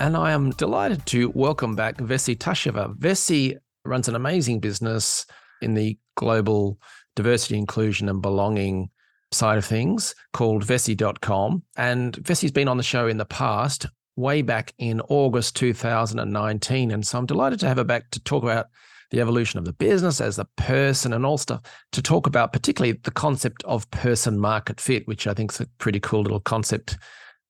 And 0.00 0.16
I 0.16 0.30
am 0.30 0.50
delighted 0.50 1.04
to 1.06 1.32
welcome 1.34 1.74
back 1.74 1.96
Vessy 1.96 2.36
Tasheva. 2.36 2.96
Vessy 2.96 3.56
runs 3.84 4.06
an 4.06 4.14
amazing 4.14 4.60
business 4.60 5.26
in 5.60 5.74
the 5.74 5.98
global 6.16 6.78
diversity, 7.16 7.58
inclusion, 7.58 8.08
and 8.08 8.22
belonging 8.22 8.90
side 9.32 9.58
of 9.58 9.64
things 9.64 10.14
called 10.32 10.64
Vessy.com. 10.64 11.64
And 11.76 12.14
Vessy's 12.14 12.52
been 12.52 12.68
on 12.68 12.76
the 12.76 12.84
show 12.84 13.08
in 13.08 13.16
the 13.16 13.24
past, 13.24 13.86
way 14.14 14.40
back 14.40 14.72
in 14.78 15.00
August 15.08 15.56
2019. 15.56 16.92
And 16.92 17.04
so 17.04 17.18
I'm 17.18 17.26
delighted 17.26 17.58
to 17.60 17.66
have 17.66 17.78
her 17.78 17.84
back 17.84 18.10
to 18.12 18.20
talk 18.20 18.44
about 18.44 18.66
the 19.10 19.20
evolution 19.20 19.58
of 19.58 19.64
the 19.64 19.72
business 19.72 20.20
as 20.20 20.38
a 20.38 20.44
person 20.56 21.12
and 21.12 21.26
all 21.26 21.38
stuff, 21.38 21.62
to 21.90 22.00
talk 22.00 22.28
about 22.28 22.52
particularly 22.52 23.00
the 23.02 23.10
concept 23.10 23.64
of 23.64 23.90
person 23.90 24.38
market 24.38 24.80
fit, 24.80 25.08
which 25.08 25.26
I 25.26 25.34
think 25.34 25.50
is 25.52 25.60
a 25.60 25.66
pretty 25.78 25.98
cool 25.98 26.22
little 26.22 26.40
concept 26.40 26.98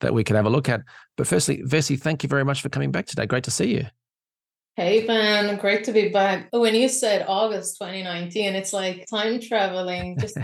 that 0.00 0.14
we 0.14 0.24
can 0.24 0.36
have 0.36 0.46
a 0.46 0.50
look 0.50 0.68
at. 0.68 0.82
But 1.16 1.26
firstly, 1.26 1.62
Vessy, 1.64 1.96
thank 2.00 2.22
you 2.22 2.28
very 2.28 2.44
much 2.44 2.62
for 2.62 2.68
coming 2.68 2.90
back 2.90 3.06
today. 3.06 3.26
Great 3.26 3.44
to 3.44 3.50
see 3.50 3.74
you. 3.74 3.86
Hey, 4.76 5.04
Ben, 5.06 5.56
great 5.56 5.84
to 5.84 5.92
be 5.92 6.08
back. 6.08 6.48
Oh, 6.52 6.60
when 6.60 6.76
you 6.76 6.88
said 6.88 7.24
August 7.26 7.78
2019, 7.78 8.54
it's 8.54 8.72
like 8.72 9.06
time 9.10 9.40
traveling 9.40 10.16
just 10.20 10.38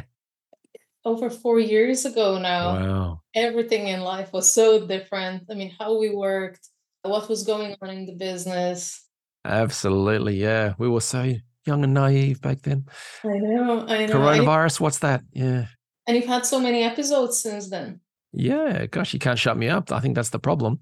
over 1.04 1.30
four 1.30 1.60
years 1.60 2.04
ago 2.04 2.38
now. 2.38 2.74
Wow. 2.74 3.20
Everything 3.34 3.88
in 3.88 4.00
life 4.00 4.32
was 4.32 4.50
so 4.50 4.86
different. 4.86 5.44
I 5.50 5.54
mean, 5.54 5.72
how 5.78 5.98
we 5.98 6.10
worked, 6.10 6.68
what 7.02 7.28
was 7.28 7.44
going 7.44 7.76
on 7.80 7.90
in 7.90 8.06
the 8.06 8.14
business. 8.14 9.04
Absolutely. 9.44 10.36
Yeah. 10.36 10.74
We 10.78 10.88
were 10.88 11.00
so 11.00 11.34
young 11.66 11.84
and 11.84 11.94
naive 11.94 12.40
back 12.40 12.62
then. 12.62 12.86
I 13.22 13.38
know. 13.38 13.86
I 13.86 14.06
know. 14.06 14.14
Coronavirus, 14.14 14.80
what's 14.80 14.98
that? 14.98 15.22
Yeah. 15.32 15.66
And 16.06 16.16
you've 16.16 16.26
had 16.26 16.44
so 16.44 16.58
many 16.60 16.82
episodes 16.82 17.38
since 17.38 17.70
then. 17.70 18.00
Yeah, 18.34 18.86
gosh, 18.86 19.12
you 19.12 19.18
can't 19.18 19.38
shut 19.38 19.56
me 19.56 19.68
up. 19.68 19.92
I 19.92 20.00
think 20.00 20.14
that's 20.14 20.30
the 20.30 20.38
problem. 20.38 20.80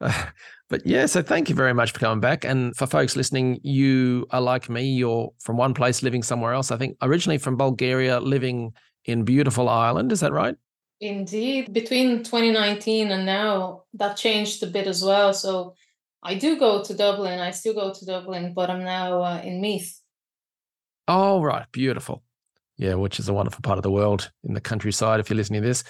Uh, 0.00 0.24
but 0.68 0.86
yeah, 0.86 1.06
so 1.06 1.22
thank 1.22 1.48
you 1.48 1.54
very 1.54 1.74
much 1.74 1.92
for 1.92 1.98
coming 1.98 2.20
back. 2.20 2.44
And 2.44 2.74
for 2.76 2.86
folks 2.86 3.16
listening, 3.16 3.60
you 3.62 4.26
are 4.30 4.40
like 4.40 4.68
me. 4.68 4.82
You're 4.82 5.32
from 5.40 5.56
one 5.56 5.74
place, 5.74 6.02
living 6.02 6.22
somewhere 6.22 6.52
else. 6.52 6.70
I 6.70 6.76
think 6.76 6.96
originally 7.02 7.38
from 7.38 7.56
Bulgaria, 7.56 8.20
living 8.20 8.72
in 9.04 9.24
beautiful 9.24 9.68
Ireland. 9.68 10.12
Is 10.12 10.20
that 10.20 10.32
right? 10.32 10.56
Indeed. 11.00 11.72
Between 11.72 12.24
2019 12.24 13.10
and 13.10 13.24
now, 13.24 13.84
that 13.94 14.16
changed 14.16 14.62
a 14.62 14.66
bit 14.66 14.86
as 14.86 15.02
well. 15.02 15.32
So 15.32 15.74
I 16.22 16.34
do 16.34 16.58
go 16.58 16.82
to 16.82 16.94
Dublin. 16.94 17.38
I 17.38 17.52
still 17.52 17.74
go 17.74 17.92
to 17.92 18.04
Dublin, 18.04 18.52
but 18.54 18.70
I'm 18.70 18.84
now 18.84 19.22
uh, 19.22 19.40
in 19.44 19.60
Meath. 19.60 20.00
Oh, 21.06 21.40
right. 21.40 21.66
Beautiful. 21.72 22.22
Yeah, 22.78 22.94
which 22.94 23.18
is 23.18 23.28
a 23.28 23.34
wonderful 23.34 23.60
part 23.62 23.78
of 23.78 23.82
the 23.82 23.90
world 23.90 24.30
in 24.44 24.54
the 24.54 24.60
countryside. 24.60 25.18
If 25.18 25.28
you're 25.28 25.36
listening 25.36 25.62
to 25.62 25.68
this, 25.68 25.84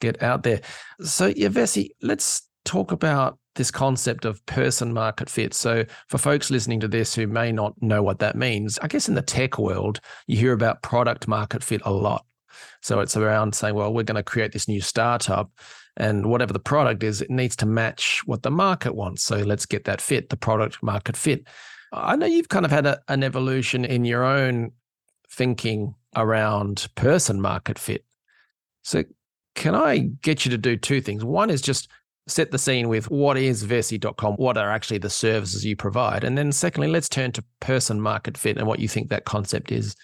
get 0.00 0.22
out 0.22 0.42
there. 0.42 0.60
So, 1.00 1.32
yeah, 1.34 1.48
Vessy, 1.48 1.90
let's 2.02 2.42
talk 2.64 2.92
about 2.92 3.38
this 3.54 3.70
concept 3.70 4.24
of 4.24 4.44
person 4.46 4.92
market 4.92 5.30
fit. 5.30 5.54
So, 5.54 5.84
for 6.08 6.18
folks 6.18 6.50
listening 6.50 6.80
to 6.80 6.88
this 6.88 7.14
who 7.14 7.26
may 7.26 7.50
not 7.50 7.80
know 7.80 8.02
what 8.02 8.18
that 8.18 8.36
means, 8.36 8.78
I 8.80 8.88
guess 8.88 9.08
in 9.08 9.14
the 9.14 9.22
tech 9.22 9.58
world, 9.58 10.00
you 10.26 10.36
hear 10.36 10.52
about 10.52 10.82
product 10.82 11.26
market 11.26 11.64
fit 11.64 11.80
a 11.84 11.92
lot. 11.92 12.26
So, 12.82 13.00
it's 13.00 13.16
around 13.16 13.54
saying, 13.54 13.74
well, 13.74 13.92
we're 13.92 14.02
going 14.02 14.16
to 14.16 14.22
create 14.22 14.52
this 14.52 14.68
new 14.68 14.80
startup, 14.80 15.50
and 15.96 16.26
whatever 16.26 16.52
the 16.52 16.58
product 16.58 17.02
is, 17.02 17.22
it 17.22 17.30
needs 17.30 17.56
to 17.56 17.66
match 17.66 18.20
what 18.26 18.42
the 18.42 18.50
market 18.50 18.94
wants. 18.94 19.22
So, 19.22 19.36
let's 19.38 19.66
get 19.66 19.84
that 19.84 20.00
fit, 20.00 20.28
the 20.28 20.36
product 20.36 20.82
market 20.82 21.16
fit. 21.16 21.46
I 21.92 22.16
know 22.16 22.26
you've 22.26 22.48
kind 22.48 22.64
of 22.64 22.72
had 22.72 22.86
a, 22.86 23.00
an 23.08 23.22
evolution 23.22 23.84
in 23.84 24.04
your 24.04 24.24
own 24.24 24.72
thinking 25.30 25.94
around 26.16 26.88
person 26.94 27.40
market 27.40 27.78
fit. 27.78 28.04
So, 28.82 29.04
can 29.54 29.74
I 29.74 29.98
get 29.98 30.44
you 30.44 30.50
to 30.50 30.58
do 30.58 30.76
two 30.76 31.00
things? 31.00 31.24
One 31.24 31.48
is 31.48 31.62
just 31.62 31.88
set 32.26 32.50
the 32.50 32.58
scene 32.58 32.88
with 32.88 33.10
what 33.10 33.36
is 33.36 33.64
Vessy.com? 33.64 34.34
What 34.34 34.56
are 34.56 34.70
actually 34.70 34.98
the 34.98 35.10
services 35.10 35.64
you 35.64 35.76
provide? 35.76 36.24
And 36.24 36.36
then, 36.36 36.52
secondly, 36.52 36.88
let's 36.88 37.08
turn 37.08 37.32
to 37.32 37.44
person 37.60 38.00
market 38.00 38.36
fit 38.36 38.58
and 38.58 38.66
what 38.66 38.80
you 38.80 38.88
think 38.88 39.10
that 39.10 39.24
concept 39.24 39.70
is. 39.70 39.94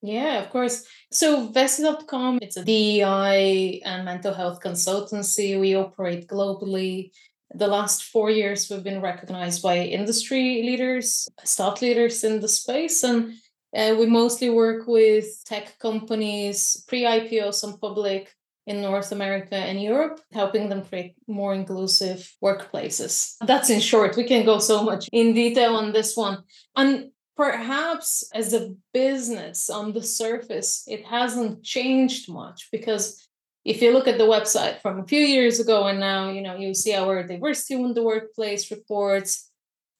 Yeah, 0.00 0.42
of 0.42 0.50
course. 0.50 0.84
So, 1.12 1.48
Vessy.com, 1.48 2.40
it's 2.42 2.56
a 2.56 2.64
DEI 2.64 3.82
and 3.84 4.04
mental 4.04 4.34
health 4.34 4.60
consultancy. 4.60 5.58
We 5.60 5.76
operate 5.76 6.26
globally. 6.26 7.12
The 7.54 7.68
last 7.68 8.04
four 8.04 8.30
years, 8.30 8.68
we've 8.68 8.82
been 8.82 9.02
recognized 9.02 9.62
by 9.62 9.78
industry 9.78 10.62
leaders, 10.62 11.28
thought 11.44 11.82
leaders 11.82 12.24
in 12.24 12.40
the 12.40 12.48
space, 12.48 13.02
and 13.04 13.34
uh, 13.76 13.94
we 13.98 14.06
mostly 14.06 14.50
work 14.50 14.86
with 14.86 15.26
tech 15.44 15.78
companies, 15.78 16.84
pre 16.88 17.02
IPO, 17.02 17.54
some 17.54 17.78
public 17.78 18.34
in 18.66 18.80
North 18.80 19.12
America 19.12 19.56
and 19.56 19.82
Europe, 19.82 20.20
helping 20.32 20.68
them 20.68 20.84
create 20.84 21.14
more 21.26 21.54
inclusive 21.54 22.30
workplaces. 22.42 23.36
That's 23.44 23.70
in 23.70 23.80
short. 23.80 24.16
We 24.16 24.24
can 24.24 24.44
go 24.44 24.58
so 24.58 24.82
much 24.84 25.08
in 25.12 25.34
detail 25.34 25.74
on 25.74 25.92
this 25.92 26.16
one. 26.16 26.44
And 26.76 27.10
perhaps 27.36 28.24
as 28.32 28.54
a 28.54 28.74
business 28.92 29.68
on 29.68 29.92
the 29.92 30.02
surface, 30.02 30.84
it 30.86 31.04
hasn't 31.04 31.64
changed 31.64 32.30
much 32.30 32.68
because 32.70 33.26
if 33.64 33.80
you 33.80 33.92
look 33.92 34.08
at 34.08 34.18
the 34.18 34.24
website 34.24 34.80
from 34.80 35.00
a 35.00 35.06
few 35.06 35.20
years 35.20 35.58
ago 35.58 35.86
and 35.86 35.98
now, 35.98 36.30
you 36.30 36.40
know, 36.42 36.56
you 36.56 36.74
see 36.74 36.94
our 36.94 37.22
diversity 37.22 37.74
in 37.74 37.94
the 37.94 38.02
workplace 38.02 38.70
reports, 38.70 39.50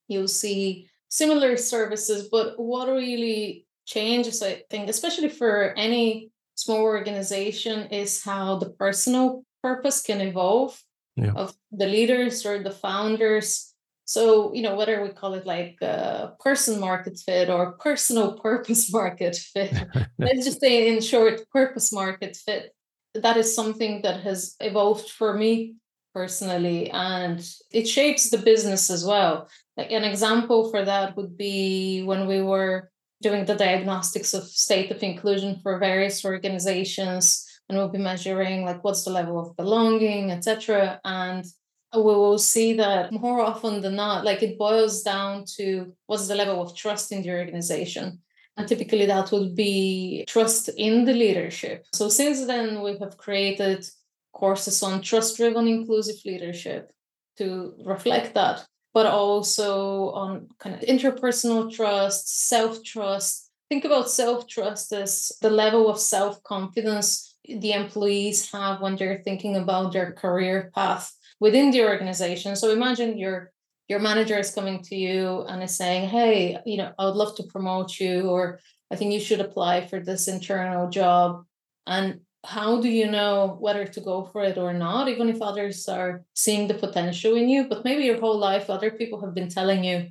you'll 0.09 0.29
see 0.29 0.89
similar 1.13 1.59
services, 1.59 2.31
but 2.33 2.59
what 2.59 2.89
really 2.89 3.67
changes, 3.85 4.43
I 4.43 4.63
think, 4.71 4.89
especially 4.89 5.29
for 5.29 5.75
any 5.77 6.31
small 6.55 6.81
organization, 6.81 7.89
is 7.91 8.25
how 8.25 8.57
the 8.57 8.71
personal 8.71 9.45
purpose 9.63 10.03
can 10.03 10.23
evolve 10.23 10.81
yeah. 11.17 11.33
of 11.37 11.55
the 11.71 11.87
leaders 11.87 12.47
or 12.47 12.63
the 12.63 12.71
founders. 12.71 13.75
So, 14.07 14.55
you 14.55 14.63
know, 14.63 14.75
whether 14.75 15.03
we 15.03 15.11
call 15.11 15.35
it 15.35 15.45
like 15.45 15.77
a 15.83 16.33
person 16.41 16.81
market 16.81 17.19
fit 17.19 17.51
or 17.51 17.73
personal 17.73 18.33
purpose 18.47 18.91
market 18.91 19.37
fit, 19.37 19.75
let's 20.19 20.47
just 20.47 20.61
say 20.61 20.89
in 20.89 21.03
short, 21.03 21.43
purpose 21.51 21.93
market 21.93 22.39
fit. 22.39 22.73
That 23.15 23.37
is 23.37 23.55
something 23.55 24.01
that 24.01 24.23
has 24.23 24.57
evolved 24.61 25.11
for 25.11 25.37
me 25.37 25.75
personally 26.15 26.91
and 26.91 27.45
it 27.71 27.87
shapes 27.89 28.31
the 28.31 28.39
business 28.39 28.91
as 28.91 29.05
well. 29.05 29.49
Like 29.77 29.93
an 29.93 30.05
example 30.05 30.71
for 30.71 30.85
that 30.85 31.17
would 31.17 31.37
be 31.37 32.03
when 32.03 32.27
we 32.27 32.43
were 32.43 32.91
doing 33.23 33.45
the 33.45 33.55
diagnostics 33.55 34.35
of 34.35 34.45
state 34.45 34.91
of 34.91 35.03
inclusion 35.03 35.61
for 35.63 35.79
various 35.79 36.25
organizations 36.25 37.47
and 37.69 37.79
we'll 37.79 37.89
be 37.89 37.99
measuring 37.99 38.65
like 38.65 38.83
what's 38.83 39.05
the 39.05 39.11
level 39.11 39.39
of 39.39 39.57
belonging 39.57 40.31
etc 40.31 41.01
and 41.05 41.47
we 41.95 42.03
will 42.03 42.39
see 42.39 42.73
that 42.75 43.13
more 43.13 43.41
often 43.41 43.83
than 43.83 43.97
not 43.97 44.25
like 44.25 44.43
it 44.43 44.59
boils 44.59 45.03
down 45.03 45.45
to 45.57 45.95
what's 46.07 46.29
the 46.29 46.35
level 46.35 46.63
of 46.63 46.75
trust 46.75 47.13
in 47.13 47.23
the 47.23 47.31
organization. 47.31 48.21
And 48.57 48.67
typically 48.67 49.07
that 49.07 49.31
would 49.33 49.55
be 49.55 50.25
trust 50.27 50.71
in 50.77 51.05
the 51.05 51.13
leadership. 51.13 51.85
So 51.95 52.09
since 52.09 52.47
then 52.47 52.83
we 52.83 52.99
have 52.99 53.19
created 53.19 53.87
courses 54.33 54.83
on 54.83 55.03
trust 55.03 55.37
driven 55.37 55.69
inclusive 55.69 56.17
leadership 56.25 56.91
to 57.37 57.75
reflect 57.85 58.35
that 58.35 58.67
but 58.95 59.07
also 59.07 60.11
on 60.11 60.49
kind 60.59 60.75
of 60.75 60.83
interpersonal 60.83 61.73
trust, 61.73 62.49
self 62.49 62.83
trust. 62.85 63.51
Think 63.69 63.85
about 63.85 64.11
self 64.11 64.47
trust 64.47 64.93
as 64.93 65.33
the 65.41 65.51
level 65.51 65.89
of 65.89 65.99
self 65.99 66.43
confidence 66.43 67.37
the 67.45 67.73
employees 67.73 68.51
have 68.53 68.81
when 68.81 68.97
they're 68.97 69.23
thinking 69.25 69.57
about 69.57 69.93
their 69.93 70.13
career 70.13 70.71
path 70.75 71.13
within 71.41 71.71
the 71.71 71.83
organization. 71.85 72.55
So 72.55 72.71
imagine 72.71 73.19
your 73.19 73.51
your 73.89 73.99
manager 73.99 74.39
is 74.39 74.55
coming 74.55 74.83
to 74.85 74.97
you 74.97 75.45
and 75.49 75.63
is 75.63 75.77
saying, 75.77 76.09
"Hey, 76.09 76.59
you 76.67 76.77
know, 76.77 76.93
I 76.99 77.07
would 77.07 77.17
love 77.17 77.35
to 77.37 77.45
promote 77.45 77.99
you, 77.99 78.29
or 78.29 78.61
I 78.91 78.97
think 78.97 79.13
you 79.13 79.21
should 79.21 79.41
apply 79.41 79.87
for 79.87 80.01
this 80.01 80.29
internal 80.29 80.91
job." 80.91 81.45
And 81.87 82.21
how 82.45 82.81
do 82.81 82.89
you 82.89 83.09
know 83.09 83.57
whether 83.61 83.87
to 83.87 84.01
go 84.01 84.25
for 84.25 84.43
it 84.43 84.59
or 84.59 84.73
not 84.73 85.09
even 85.09 85.29
if 85.29 85.41
others 85.41 85.89
are 85.89 86.25
seeing 86.35 86.67
the 86.67 86.75
potential 86.75 87.37
in 87.37 87.49
you 87.49 87.69
but 87.69 87.85
maybe 87.85 88.05
your 88.05 88.21
whole 88.21 88.39
life 88.39 88.69
other 88.69 88.91
people 88.91 89.21
have 89.21 89.35
been 89.35 89.49
telling 89.49 89.85
you 89.85 90.09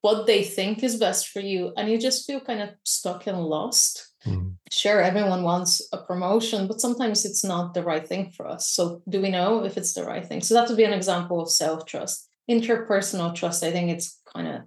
what 0.00 0.26
they 0.26 0.42
think 0.42 0.82
is 0.82 0.96
best 0.96 1.28
for 1.28 1.40
you 1.40 1.72
and 1.76 1.88
you 1.88 1.98
just 1.98 2.26
feel 2.26 2.40
kind 2.40 2.60
of 2.60 2.70
stuck 2.84 3.26
and 3.28 3.40
lost 3.40 4.12
mm-hmm. 4.26 4.48
sure 4.70 5.00
everyone 5.00 5.44
wants 5.44 5.80
a 5.92 5.98
promotion 5.98 6.66
but 6.66 6.80
sometimes 6.80 7.24
it's 7.24 7.44
not 7.44 7.74
the 7.74 7.82
right 7.82 8.08
thing 8.08 8.30
for 8.30 8.46
us 8.46 8.68
so 8.68 9.00
do 9.08 9.20
we 9.20 9.30
know 9.30 9.64
if 9.64 9.76
it's 9.76 9.94
the 9.94 10.04
right 10.04 10.26
thing 10.26 10.40
so 10.40 10.54
that 10.54 10.68
would 10.68 10.76
be 10.76 10.84
an 10.84 10.92
example 10.92 11.40
of 11.40 11.48
self-trust 11.48 12.28
interpersonal 12.50 13.32
trust 13.32 13.62
i 13.62 13.70
think 13.70 13.88
it's 13.88 14.20
kind 14.34 14.48
of 14.48 14.62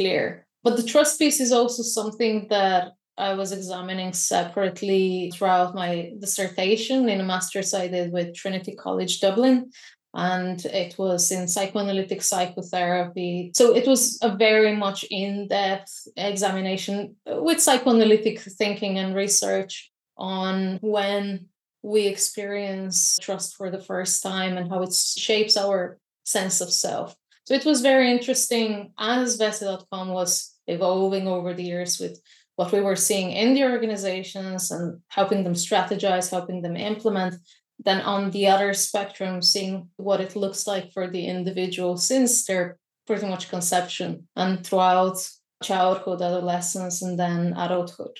clear. 0.00 0.46
But 0.62 0.76
the 0.76 0.82
trust 0.82 1.18
piece 1.18 1.40
is 1.40 1.52
also 1.52 1.82
something 1.82 2.46
that 2.50 2.92
I 3.20 3.34
was 3.34 3.52
examining 3.52 4.12
separately 4.14 5.30
throughout 5.34 5.74
my 5.74 6.12
dissertation 6.18 7.08
in 7.08 7.20
a 7.20 7.24
master's 7.24 7.74
I 7.74 7.88
did 7.88 8.12
with 8.12 8.34
Trinity 8.34 8.74
College 8.74 9.20
Dublin. 9.20 9.70
And 10.14 10.64
it 10.64 10.98
was 10.98 11.30
in 11.30 11.46
psychoanalytic 11.46 12.22
psychotherapy. 12.22 13.52
So 13.54 13.76
it 13.76 13.86
was 13.86 14.18
a 14.22 14.34
very 14.34 14.74
much 14.74 15.04
in 15.10 15.46
depth 15.46 16.08
examination 16.16 17.14
with 17.26 17.60
psychoanalytic 17.60 18.40
thinking 18.40 18.98
and 18.98 19.14
research 19.14 19.92
on 20.16 20.78
when 20.80 21.46
we 21.82 22.06
experience 22.06 23.18
trust 23.20 23.56
for 23.56 23.70
the 23.70 23.80
first 23.80 24.22
time 24.22 24.56
and 24.56 24.68
how 24.68 24.82
it 24.82 24.92
shapes 24.92 25.56
our 25.56 25.98
sense 26.24 26.60
of 26.60 26.72
self. 26.72 27.14
So 27.44 27.54
it 27.54 27.64
was 27.64 27.80
very 27.80 28.10
interesting 28.10 28.92
as 28.98 29.38
Vessy.com 29.38 30.08
was 30.08 30.54
evolving 30.66 31.26
over 31.26 31.54
the 31.54 31.64
years 31.64 31.98
with 31.98 32.20
what 32.56 32.72
we 32.72 32.80
were 32.80 32.96
seeing 32.96 33.30
in 33.30 33.54
the 33.54 33.64
organizations 33.64 34.70
and 34.70 35.00
helping 35.08 35.44
them 35.44 35.54
strategize, 35.54 36.30
helping 36.30 36.62
them 36.62 36.76
implement. 36.76 37.34
Then 37.82 38.02
on 38.02 38.30
the 38.30 38.48
other 38.48 38.74
spectrum, 38.74 39.40
seeing 39.40 39.88
what 39.96 40.20
it 40.20 40.36
looks 40.36 40.66
like 40.66 40.92
for 40.92 41.08
the 41.08 41.26
individual 41.26 41.96
since 41.96 42.44
their 42.44 42.78
pretty 43.06 43.26
much 43.26 43.48
conception 43.48 44.28
and 44.36 44.64
throughout 44.64 45.16
childhood, 45.62 46.22
adolescence, 46.22 47.02
and 47.02 47.18
then 47.18 47.54
adulthood. 47.56 48.16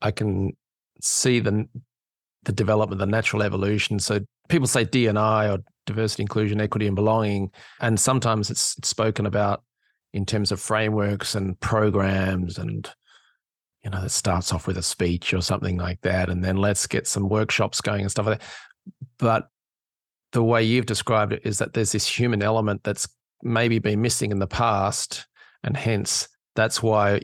I 0.00 0.10
can 0.10 0.56
see 1.00 1.40
the 1.40 1.66
the 2.44 2.52
development, 2.52 2.98
the 2.98 3.06
natural 3.06 3.42
evolution. 3.42 4.00
So 4.00 4.20
people 4.48 4.66
say 4.66 4.84
D&I 4.84 5.48
or 5.48 5.58
diversity, 5.86 6.22
inclusion, 6.22 6.60
equity, 6.60 6.88
and 6.88 6.96
belonging, 6.96 7.52
and 7.80 7.98
sometimes 7.98 8.50
it's, 8.50 8.76
it's 8.78 8.88
spoken 8.88 9.26
about 9.26 9.62
in 10.12 10.26
terms 10.26 10.52
of 10.52 10.60
frameworks 10.60 11.34
and 11.34 11.58
programs 11.60 12.58
and 12.58 12.90
you 13.84 13.90
know, 13.90 14.02
it 14.02 14.10
starts 14.10 14.52
off 14.52 14.66
with 14.66 14.78
a 14.78 14.82
speech 14.82 15.34
or 15.34 15.40
something 15.40 15.76
like 15.76 16.00
that, 16.02 16.28
and 16.28 16.44
then 16.44 16.56
let's 16.56 16.86
get 16.86 17.06
some 17.06 17.28
workshops 17.28 17.80
going 17.80 18.02
and 18.02 18.10
stuff 18.10 18.26
like 18.26 18.40
that. 18.40 18.48
But 19.18 19.48
the 20.32 20.42
way 20.42 20.62
you've 20.62 20.86
described 20.86 21.32
it 21.32 21.42
is 21.44 21.58
that 21.58 21.74
there's 21.74 21.92
this 21.92 22.06
human 22.06 22.42
element 22.42 22.84
that's 22.84 23.08
maybe 23.42 23.78
been 23.78 24.00
missing 24.00 24.30
in 24.30 24.38
the 24.38 24.46
past, 24.46 25.26
and 25.62 25.76
hence 25.76 26.28
that's 26.54 26.82
why 26.82 27.22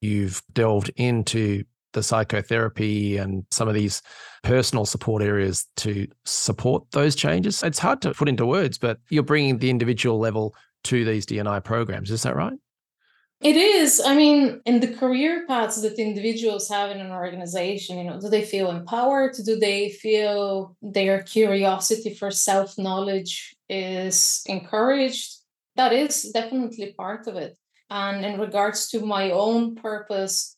you've 0.00 0.42
delved 0.52 0.90
into 0.96 1.64
the 1.94 2.02
psychotherapy 2.02 3.16
and 3.16 3.46
some 3.50 3.68
of 3.68 3.74
these 3.74 4.02
personal 4.42 4.84
support 4.84 5.22
areas 5.22 5.66
to 5.76 6.06
support 6.24 6.84
those 6.90 7.14
changes. 7.14 7.62
It's 7.62 7.78
hard 7.78 8.02
to 8.02 8.12
put 8.12 8.28
into 8.28 8.44
words, 8.44 8.76
but 8.76 8.98
you're 9.08 9.22
bringing 9.22 9.58
the 9.58 9.70
individual 9.70 10.18
level 10.18 10.54
to 10.84 11.04
these 11.04 11.24
D&I 11.24 11.60
programs. 11.60 12.10
Is 12.10 12.24
that 12.24 12.36
right? 12.36 12.58
It 13.44 13.56
is. 13.56 14.00
I 14.02 14.14
mean, 14.16 14.62
in 14.64 14.80
the 14.80 14.94
career 14.94 15.44
paths 15.46 15.82
that 15.82 15.98
individuals 15.98 16.66
have 16.70 16.90
in 16.90 16.98
an 16.98 17.12
organization, 17.12 17.98
you 17.98 18.04
know, 18.04 18.18
do 18.18 18.30
they 18.30 18.42
feel 18.42 18.70
empowered? 18.70 19.34
Do 19.44 19.56
they 19.56 19.90
feel 19.90 20.74
their 20.80 21.22
curiosity 21.22 22.14
for 22.14 22.30
self 22.30 22.78
knowledge 22.78 23.54
is 23.68 24.42
encouraged? 24.46 25.36
That 25.76 25.92
is 25.92 26.30
definitely 26.32 26.94
part 26.94 27.26
of 27.26 27.36
it. 27.36 27.58
And 27.90 28.24
in 28.24 28.40
regards 28.40 28.88
to 28.92 29.04
my 29.04 29.30
own 29.30 29.76
purpose, 29.76 30.56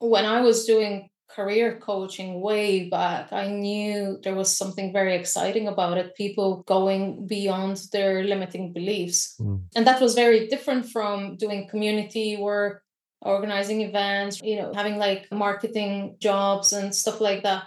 when 0.00 0.26
I 0.26 0.40
was 0.42 0.66
doing 0.66 1.10
career 1.28 1.78
coaching 1.80 2.40
way 2.40 2.88
back, 2.88 3.32
I 3.32 3.48
knew 3.48 4.18
there 4.22 4.34
was 4.34 4.54
something 4.54 4.92
very 4.92 5.14
exciting 5.14 5.68
about 5.68 5.98
it. 5.98 6.14
People 6.14 6.62
going 6.66 7.26
beyond 7.26 7.82
their 7.92 8.24
limiting 8.24 8.72
beliefs. 8.72 9.34
Mm. 9.40 9.62
And 9.74 9.86
that 9.86 10.00
was 10.00 10.14
very 10.14 10.46
different 10.48 10.88
from 10.88 11.36
doing 11.36 11.68
community 11.68 12.36
work, 12.36 12.82
organizing 13.20 13.80
events, 13.80 14.40
you 14.42 14.56
know, 14.56 14.72
having 14.74 14.98
like 14.98 15.30
marketing 15.32 16.16
jobs 16.20 16.72
and 16.72 16.94
stuff 16.94 17.20
like 17.20 17.42
that. 17.42 17.64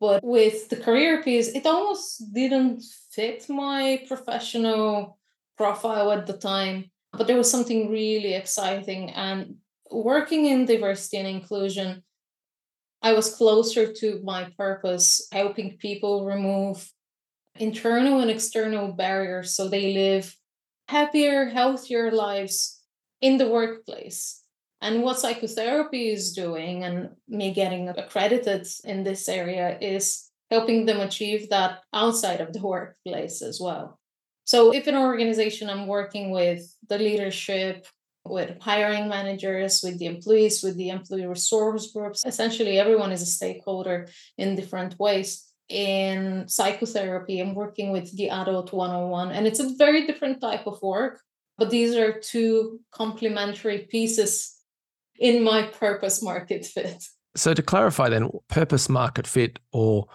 But 0.00 0.22
with 0.22 0.68
the 0.68 0.76
career 0.76 1.22
piece, 1.22 1.48
it 1.48 1.66
almost 1.66 2.32
didn't 2.32 2.84
fit 3.10 3.48
my 3.48 4.04
professional 4.06 5.18
profile 5.56 6.12
at 6.12 6.26
the 6.26 6.36
time. 6.36 6.90
But 7.12 7.26
there 7.26 7.36
was 7.36 7.50
something 7.50 7.90
really 7.90 8.34
exciting. 8.34 9.10
And 9.10 9.56
working 9.90 10.46
in 10.46 10.66
diversity 10.66 11.16
and 11.16 11.26
inclusion, 11.26 12.04
I 13.02 13.12
was 13.12 13.34
closer 13.34 13.92
to 13.92 14.20
my 14.24 14.50
purpose, 14.56 15.28
helping 15.32 15.76
people 15.78 16.24
remove 16.24 16.90
internal 17.58 18.20
and 18.20 18.30
external 18.30 18.92
barriers 18.92 19.54
so 19.54 19.68
they 19.68 19.94
live 19.94 20.34
happier, 20.88 21.46
healthier 21.46 22.10
lives 22.10 22.80
in 23.20 23.38
the 23.38 23.48
workplace. 23.48 24.42
And 24.80 25.02
what 25.02 25.18
psychotherapy 25.18 26.08
is 26.08 26.32
doing, 26.32 26.84
and 26.84 27.10
me 27.28 27.52
getting 27.52 27.88
accredited 27.88 28.66
in 28.84 29.02
this 29.02 29.28
area, 29.28 29.76
is 29.80 30.30
helping 30.50 30.86
them 30.86 31.00
achieve 31.00 31.50
that 31.50 31.80
outside 31.92 32.40
of 32.40 32.52
the 32.52 32.60
workplace 32.60 33.42
as 33.42 33.60
well. 33.60 33.98
So, 34.44 34.72
if 34.72 34.86
an 34.86 34.94
organization 34.94 35.68
I'm 35.68 35.88
working 35.88 36.30
with 36.30 36.74
the 36.88 36.98
leadership, 36.98 37.86
with 38.30 38.60
hiring 38.60 39.08
managers, 39.08 39.82
with 39.82 39.98
the 39.98 40.06
employees, 40.06 40.62
with 40.62 40.76
the 40.76 40.90
employee 40.90 41.26
resource 41.26 41.92
groups. 41.92 42.24
Essentially, 42.24 42.78
everyone 42.78 43.12
is 43.12 43.22
a 43.22 43.26
stakeholder 43.26 44.08
in 44.36 44.56
different 44.56 44.98
ways. 44.98 45.44
In 45.68 46.48
psychotherapy, 46.48 47.40
I'm 47.40 47.54
working 47.54 47.90
with 47.90 48.16
the 48.16 48.30
adult 48.30 48.72
one 48.72 48.90
on 48.90 49.10
one, 49.10 49.30
and 49.32 49.46
it's 49.46 49.60
a 49.60 49.74
very 49.76 50.06
different 50.06 50.40
type 50.40 50.66
of 50.66 50.80
work. 50.82 51.20
But 51.58 51.70
these 51.70 51.94
are 51.94 52.18
two 52.20 52.80
complementary 52.92 53.80
pieces 53.90 54.56
in 55.18 55.42
my 55.42 55.64
purpose 55.64 56.22
market 56.22 56.64
fit. 56.64 57.04
So, 57.36 57.52
to 57.52 57.62
clarify, 57.62 58.08
then, 58.08 58.30
purpose 58.48 58.88
market 58.88 59.26
fit 59.26 59.58
or 59.72 60.06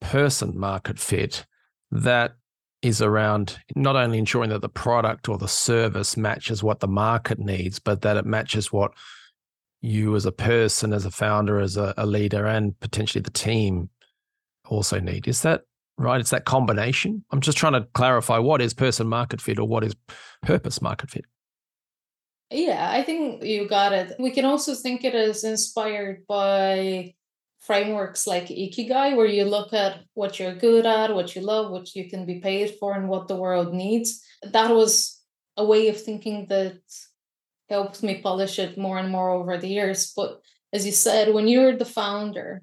person 0.00 0.58
market 0.58 0.98
fit, 0.98 1.46
that 1.90 2.34
is 2.82 3.00
around 3.00 3.58
not 3.76 3.96
only 3.96 4.18
ensuring 4.18 4.50
that 4.50 4.60
the 4.60 4.68
product 4.68 5.28
or 5.28 5.38
the 5.38 5.48
service 5.48 6.16
matches 6.16 6.62
what 6.62 6.80
the 6.80 6.88
market 6.88 7.38
needs, 7.38 7.78
but 7.78 8.02
that 8.02 8.16
it 8.16 8.26
matches 8.26 8.72
what 8.72 8.92
you 9.80 10.14
as 10.16 10.26
a 10.26 10.32
person, 10.32 10.92
as 10.92 11.04
a 11.04 11.10
founder, 11.10 11.60
as 11.60 11.76
a, 11.76 11.94
a 11.96 12.06
leader, 12.06 12.46
and 12.46 12.78
potentially 12.80 13.22
the 13.22 13.30
team 13.30 13.88
also 14.66 14.98
need. 14.98 15.28
Is 15.28 15.42
that 15.42 15.62
right? 15.98 16.20
It's 16.20 16.30
that 16.30 16.44
combination. 16.44 17.24
I'm 17.30 17.40
just 17.40 17.58
trying 17.58 17.74
to 17.74 17.86
clarify 17.94 18.38
what 18.38 18.60
is 18.60 18.74
person 18.74 19.06
market 19.06 19.40
fit 19.40 19.58
or 19.58 19.66
what 19.66 19.84
is 19.84 19.94
purpose 20.42 20.82
market 20.82 21.10
fit. 21.10 21.24
Yeah, 22.50 22.90
I 22.90 23.02
think 23.02 23.42
you 23.44 23.66
got 23.66 23.92
it. 23.92 24.14
We 24.18 24.30
can 24.30 24.44
also 24.44 24.74
think 24.74 25.04
it 25.04 25.14
as 25.14 25.44
inspired 25.44 26.26
by 26.26 27.14
frameworks 27.62 28.26
like 28.26 28.48
Ikigai, 28.48 29.16
where 29.16 29.26
you 29.26 29.44
look 29.44 29.72
at 29.72 30.00
what 30.14 30.38
you're 30.38 30.54
good 30.54 30.84
at, 30.84 31.14
what 31.14 31.34
you 31.34 31.42
love, 31.42 31.70
what 31.70 31.94
you 31.94 32.10
can 32.10 32.26
be 32.26 32.40
paid 32.40 32.74
for, 32.78 32.94
and 32.94 33.08
what 33.08 33.28
the 33.28 33.36
world 33.36 33.72
needs. 33.72 34.22
That 34.42 34.74
was 34.74 35.20
a 35.56 35.64
way 35.64 35.88
of 35.88 36.00
thinking 36.00 36.46
that 36.48 36.80
helped 37.68 38.02
me 38.02 38.20
polish 38.20 38.58
it 38.58 38.76
more 38.76 38.98
and 38.98 39.10
more 39.10 39.30
over 39.30 39.56
the 39.56 39.68
years. 39.68 40.12
But 40.14 40.40
as 40.72 40.84
you 40.84 40.92
said, 40.92 41.32
when 41.32 41.46
you're 41.48 41.76
the 41.76 41.84
founder, 41.84 42.62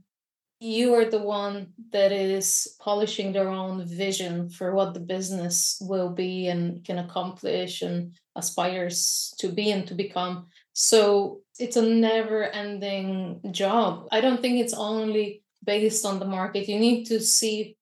you 0.59 0.93
are 0.95 1.05
the 1.05 1.23
one 1.23 1.71
that 1.93 2.11
is 2.11 2.75
polishing 2.81 3.31
their 3.31 3.47
own 3.47 3.85
vision 3.85 4.49
for 4.49 4.75
what 4.75 4.93
the 4.93 4.99
business 4.99 5.77
will 5.81 6.09
be 6.09 6.47
and 6.47 6.83
can 6.83 6.99
accomplish 6.99 7.81
and 7.81 8.13
aspires 8.35 9.33
to 9.39 9.47
be 9.47 9.71
and 9.71 9.87
to 9.87 9.93
become. 9.93 10.47
So 10.81 11.41
it's 11.59 11.75
a 11.75 11.81
never 11.81 12.45
ending 12.45 13.41
job. 13.51 14.07
I 14.13 14.21
don't 14.21 14.41
think 14.41 14.59
it's 14.59 14.73
only 14.73 15.43
based 15.61 16.05
on 16.05 16.19
the 16.19 16.25
market. 16.25 16.69
You 16.69 16.79
need 16.79 17.03
to 17.07 17.19
see 17.19 17.75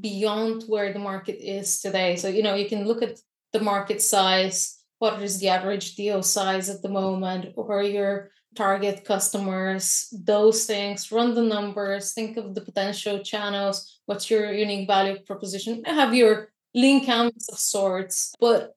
beyond 0.00 0.64
where 0.66 0.92
the 0.92 0.98
market 0.98 1.38
is 1.38 1.80
today. 1.80 2.16
So, 2.16 2.26
you 2.26 2.42
know, 2.42 2.56
you 2.56 2.68
can 2.68 2.84
look 2.84 3.00
at 3.00 3.20
the 3.52 3.60
market 3.60 4.02
size, 4.02 4.82
what 4.98 5.22
is 5.22 5.38
the 5.38 5.50
average 5.50 5.94
deal 5.94 6.20
size 6.24 6.68
at 6.68 6.82
the 6.82 6.88
moment, 6.88 7.54
or 7.54 7.80
your 7.84 8.32
target 8.56 9.04
customers, 9.04 10.12
those 10.12 10.64
things, 10.64 11.12
run 11.12 11.34
the 11.34 11.42
numbers, 11.42 12.12
think 12.12 12.36
of 12.36 12.56
the 12.56 12.60
potential 12.60 13.20
channels, 13.20 14.00
what's 14.06 14.28
your 14.28 14.52
unique 14.52 14.88
value 14.88 15.16
proposition, 15.24 15.84
have 15.84 16.12
your 16.12 16.50
lean 16.74 17.04
canvas 17.04 17.48
of 17.52 17.58
sorts. 17.60 18.34
But 18.40 18.74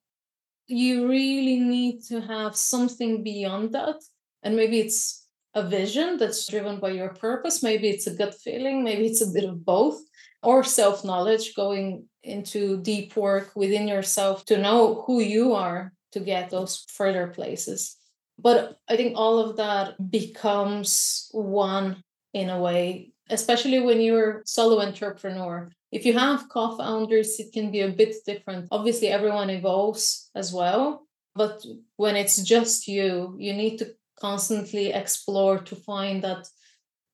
you 0.68 1.08
really 1.08 1.60
need 1.60 2.04
to 2.06 2.22
have 2.22 2.56
something 2.56 3.24
beyond 3.24 3.74
that. 3.74 3.96
And 4.44 4.56
maybe 4.56 4.80
it's 4.80 5.28
a 5.54 5.68
vision 5.68 6.18
that's 6.18 6.48
driven 6.48 6.80
by 6.80 6.92
your 6.92 7.14
purpose. 7.14 7.64
Maybe 7.64 7.90
it's 7.90 8.08
a 8.08 8.14
gut 8.14 8.36
feeling. 8.36 8.84
Maybe 8.84 9.06
it's 9.06 9.22
a 9.22 9.32
bit 9.32 9.46
of 9.46 9.64
both, 9.66 10.02
or 10.44 10.64
self 10.64 11.04
knowledge, 11.04 11.56
going 11.56 12.06
into 12.24 12.82
deep 12.82 13.16
work 13.16 13.52
within 13.56 13.88
yourself 13.88 14.46
to 14.46 14.58
know 14.58 15.04
who 15.06 15.22
you 15.22 15.54
are 15.54 15.94
to 16.12 16.20
get 16.20 16.50
those 16.50 16.86
further 16.90 17.28
places. 17.28 17.98
But 18.38 18.78
I 18.90 18.98
think 18.98 19.14
all 19.16 19.40
of 19.40 19.58
that 19.58 19.96
becomes 20.12 21.30
one 21.32 22.04
in 22.34 22.50
a 22.50 22.60
way, 22.60 23.14
especially 23.30 23.80
when 23.80 24.02
you're 24.02 24.42
solo 24.46 24.82
entrepreneur. 24.82 25.70
If 25.92 26.06
you 26.06 26.14
have 26.14 26.50
co-founders, 26.50 27.40
it 27.40 27.54
can 27.54 27.72
be 27.72 27.82
a 27.82 27.90
bit 27.90 28.16
different. 28.26 28.68
Obviously, 28.72 29.08
everyone 29.08 29.50
evolves 29.50 30.30
as 30.36 30.54
well. 30.54 31.08
But 31.36 31.66
when 31.98 32.16
it's 32.16 32.42
just 32.44 32.88
you, 32.88 33.36
you 33.40 33.54
need 33.54 33.78
to 33.80 33.94
constantly 34.20 34.94
explore 34.94 35.60
to 35.60 35.76
find 35.76 36.24
that 36.24 36.48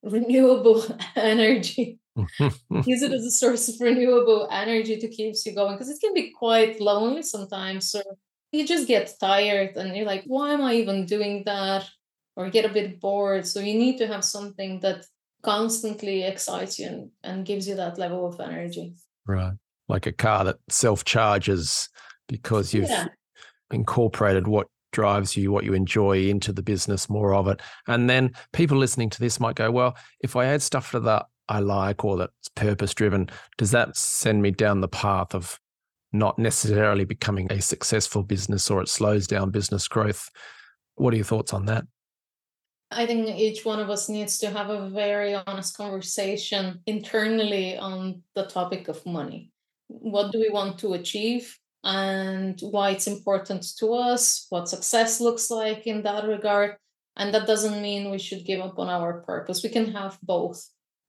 renewable 0.04 0.84
energy. 1.16 2.00
Use 2.86 3.02
it 3.02 3.12
as 3.12 3.26
a 3.26 3.32
source 3.32 3.70
of 3.70 3.80
renewable 3.80 4.48
energy 4.52 4.98
to 4.98 5.08
keep 5.08 5.36
you 5.46 5.56
going 5.56 5.76
because 5.76 5.90
it 5.90 6.02
can 6.02 6.14
be 6.14 6.32
quite 6.32 6.82
lonely 6.82 7.24
sometimes. 7.24 7.90
So 7.90 8.02
you 8.52 8.68
just 8.68 8.88
get 8.88 9.14
tired 9.20 9.78
and 9.78 9.96
you're 9.96 10.06
like, 10.06 10.24
why 10.28 10.54
am 10.54 10.62
I 10.62 10.76
even 10.76 11.06
doing 11.06 11.44
that? 11.46 11.90
Or 12.36 12.50
get 12.50 12.66
a 12.66 12.74
bit 12.74 13.00
bored. 13.00 13.46
So 13.46 13.60
you 13.60 13.78
need 13.78 13.98
to 13.98 14.08
have 14.08 14.24
something 14.24 14.80
that 14.82 15.06
constantly 15.42 16.24
excites 16.24 16.80
you 16.80 16.88
and, 16.88 17.10
and 17.24 17.46
gives 17.46 17.68
you 17.68 17.76
that 17.76 17.98
level 17.98 18.28
of 18.28 18.40
energy. 18.40 18.94
Right. 19.26 19.54
Like 19.88 20.06
a 20.06 20.12
car 20.12 20.44
that 20.46 20.58
self 20.70 21.04
charges 21.04 21.90
because 22.28 22.74
you've 22.74 22.90
yeah. 22.90 23.08
incorporated 23.72 24.48
what 24.48 24.68
drives 24.92 25.36
you, 25.38 25.52
what 25.52 25.64
you 25.64 25.74
enjoy 25.74 26.28
into 26.28 26.54
the 26.54 26.62
business, 26.62 27.10
more 27.10 27.34
of 27.34 27.48
it. 27.48 27.62
And 27.88 28.10
then 28.10 28.32
people 28.54 28.78
listening 28.78 29.10
to 29.12 29.20
this 29.20 29.40
might 29.40 29.56
go, 29.56 29.72
well, 29.72 29.96
if 30.22 30.36
I 30.36 30.46
add 30.46 30.62
stuff 30.62 30.92
to 30.92 31.00
that 31.02 31.26
I 31.50 31.60
like 31.60 32.06
or 32.06 32.18
that's 32.18 32.50
purpose 32.56 32.94
driven, 32.94 33.30
does 33.58 33.72
that 33.72 33.98
send 33.98 34.42
me 34.42 34.52
down 34.52 34.82
the 34.82 34.88
path 34.88 35.34
of 35.34 35.60
not 36.14 36.38
necessarily 36.38 37.06
becoming 37.06 37.52
a 37.52 37.62
successful 37.62 38.24
business 38.24 38.70
or 38.70 38.82
it 38.82 38.90
slows 38.90 39.28
down 39.28 39.50
business 39.50 39.88
growth? 39.88 40.30
What 40.96 41.14
are 41.14 41.18
your 41.18 41.26
thoughts 41.26 41.54
on 41.54 41.66
that? 41.66 41.86
I 42.92 43.06
think 43.06 43.28
each 43.28 43.64
one 43.64 43.80
of 43.80 43.90
us 43.90 44.10
needs 44.10 44.38
to 44.40 44.50
have 44.50 44.70
a 44.70 44.90
very 44.90 45.34
honest 45.34 45.78
conversation 45.78 46.82
internally 46.86 47.78
on 47.78 48.22
the 48.36 48.46
topic 48.46 48.90
of 48.90 49.06
money. 49.06 49.52
What 49.88 50.32
do 50.32 50.40
we 50.40 50.50
want 50.50 50.80
to 50.80 50.94
achieve? 50.94 51.58
and 51.84 52.60
why 52.62 52.92
it's 52.92 53.08
important 53.08 53.66
to 53.78 53.94
us, 53.94 54.46
what 54.50 54.70
success 54.70 55.20
looks 55.20 55.50
like 55.50 55.88
in 55.88 56.04
that 56.04 56.28
regard. 56.28 56.76
And 57.18 57.34
that 57.34 57.48
doesn't 57.48 57.82
mean 57.82 58.12
we 58.12 58.20
should 58.20 58.46
give 58.46 58.62
up 58.62 58.78
on 58.80 58.88
our 58.88 59.22
purpose. 59.22 59.64
We 59.64 59.70
can 59.70 59.92
have 59.94 60.18
both, 60.22 60.66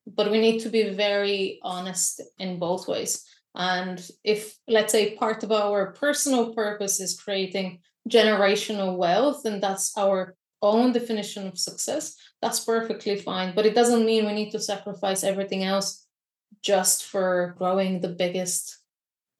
but 0.06 0.30
we 0.30 0.40
need 0.40 0.60
to 0.60 0.68
be 0.68 0.90
very 0.90 1.60
honest 1.62 2.22
in 2.38 2.58
both 2.58 2.88
ways. 2.88 3.24
And 3.54 4.04
if, 4.24 4.56
let's 4.66 4.92
say, 4.92 5.14
part 5.16 5.44
of 5.44 5.52
our 5.52 5.92
personal 5.92 6.54
purpose 6.54 7.00
is 7.00 7.20
creating 7.20 7.80
generational 8.08 8.96
wealth, 8.96 9.44
and 9.44 9.62
that's 9.62 9.96
our 9.96 10.34
own 10.62 10.92
definition 10.92 11.46
of 11.48 11.58
success, 11.58 12.16
that's 12.40 12.60
perfectly 12.60 13.16
fine. 13.16 13.54
But 13.54 13.66
it 13.66 13.74
doesn't 13.74 14.06
mean 14.06 14.26
we 14.26 14.32
need 14.32 14.50
to 14.52 14.60
sacrifice 14.60 15.24
everything 15.24 15.64
else 15.64 16.06
just 16.62 17.04
for 17.04 17.54
growing 17.58 18.00
the 18.00 18.08
biggest 18.08 18.78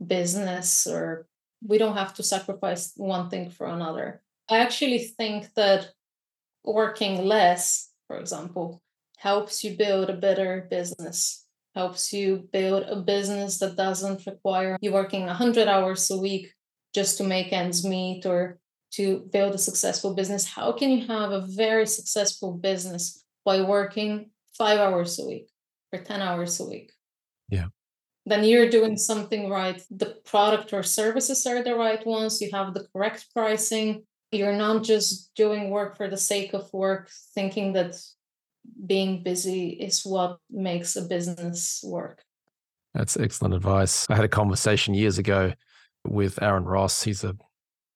business 0.04 0.86
or 0.86 1.26
we 1.66 1.78
don't 1.78 1.96
have 1.96 2.14
to 2.14 2.22
sacrifice 2.22 2.92
one 2.96 3.30
thing 3.30 3.50
for 3.50 3.66
another. 3.66 4.22
I 4.48 4.58
actually 4.58 4.98
think 4.98 5.54
that 5.54 5.90
working 6.64 7.24
less, 7.24 7.90
for 8.08 8.18
example, 8.18 8.82
helps 9.16 9.62
you 9.62 9.76
build 9.76 10.10
a 10.10 10.16
better 10.16 10.66
business, 10.68 11.46
helps 11.74 12.12
you 12.12 12.48
build 12.52 12.84
a 12.84 12.96
business 12.96 13.58
that 13.58 13.76
doesn't 13.76 14.26
require 14.26 14.76
you 14.80 14.92
working 14.92 15.26
100 15.26 15.68
hours 15.68 16.10
a 16.10 16.18
week 16.18 16.52
just 16.92 17.18
to 17.18 17.24
make 17.24 17.52
ends 17.52 17.84
meet 17.84 18.26
or 18.26 18.58
to 18.92 19.28
build 19.32 19.54
a 19.54 19.58
successful 19.58 20.14
business. 20.14 20.46
How 20.46 20.72
can 20.72 20.90
you 20.90 21.06
have 21.06 21.30
a 21.30 21.46
very 21.46 21.86
successful 21.86 22.52
business 22.52 23.24
by 23.44 23.62
working 23.62 24.30
five 24.56 24.78
hours 24.78 25.18
a 25.18 25.26
week 25.26 25.48
or 25.92 26.00
10 26.00 26.20
hours 26.20 26.60
a 26.60 26.66
week? 26.66 26.92
Yeah 27.48 27.66
then 28.24 28.44
you're 28.44 28.70
doing 28.70 28.96
something 28.96 29.48
right. 29.48 29.82
The 29.90 30.16
product 30.24 30.72
or 30.72 30.82
services 30.82 31.46
are 31.46 31.62
the 31.62 31.74
right 31.74 32.04
ones. 32.06 32.40
You 32.40 32.50
have 32.52 32.74
the 32.74 32.86
correct 32.92 33.26
pricing. 33.34 34.04
You're 34.30 34.56
not 34.56 34.84
just 34.84 35.34
doing 35.34 35.70
work 35.70 35.96
for 35.96 36.08
the 36.08 36.16
sake 36.16 36.54
of 36.54 36.72
work, 36.72 37.10
thinking 37.34 37.72
that 37.72 37.96
being 38.86 39.22
busy 39.22 39.70
is 39.70 40.04
what 40.04 40.38
makes 40.50 40.96
a 40.96 41.02
business 41.02 41.82
work. 41.84 42.22
That's 42.94 43.16
excellent 43.16 43.54
advice. 43.54 44.06
I 44.08 44.14
had 44.14 44.24
a 44.24 44.28
conversation 44.28 44.94
years 44.94 45.18
ago 45.18 45.52
with 46.06 46.40
Aaron 46.40 46.64
Ross. 46.64 47.02
He's 47.02 47.24
a 47.24 47.36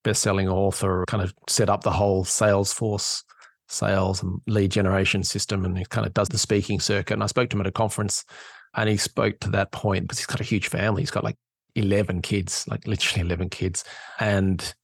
best-selling 0.07 0.49
author, 0.49 1.05
kind 1.09 1.23
of 1.23 1.35
set 1.49 1.69
up 1.69 1.83
the 1.83 1.91
whole 1.91 2.25
Salesforce 2.25 3.25
sales 3.69 4.23
and 4.23 4.41
lead 4.47 4.71
generation 4.71 5.25
system, 5.25 5.65
and 5.65 5.77
he 5.77 5.85
kind 5.87 6.07
of 6.07 6.15
does 6.15 6.29
the 6.29 6.39
speaking 6.39 6.79
circuit. 6.79 7.15
And 7.15 7.23
I 7.23 7.27
spoke 7.27 7.51
to 7.51 7.57
him 7.57 7.61
at 7.61 7.67
a 7.67 7.73
conference 7.73 8.25
and 8.75 8.89
he 8.89 8.97
spoke 8.97 9.41
to 9.41 9.51
that 9.51 9.73
point 9.73 10.05
because 10.05 10.19
he's 10.19 10.27
got 10.27 10.41
a 10.41 10.45
huge 10.45 10.69
family. 10.69 11.03
He's 11.03 11.11
got 11.11 11.25
like 11.25 11.37
11 11.75 12.23
kids, 12.23 12.65
like 12.69 12.87
literally 12.87 13.27
11 13.27 13.51
kids. 13.51 13.85
And 14.21 14.75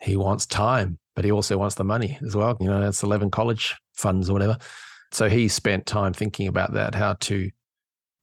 he 0.00 0.16
wants 0.16 0.46
time, 0.46 0.98
but 1.16 1.24
he 1.24 1.32
also 1.32 1.58
wants 1.58 1.74
the 1.74 1.84
money 1.84 2.18
as 2.24 2.36
well. 2.36 2.56
You 2.60 2.68
know, 2.68 2.80
that's 2.80 3.02
11 3.02 3.30
college 3.30 3.74
funds 3.94 4.30
or 4.30 4.34
whatever. 4.34 4.58
So 5.10 5.28
he 5.28 5.48
spent 5.48 5.86
time 5.86 6.12
thinking 6.12 6.46
about 6.46 6.74
that, 6.74 6.94
how 6.94 7.14
to 7.14 7.50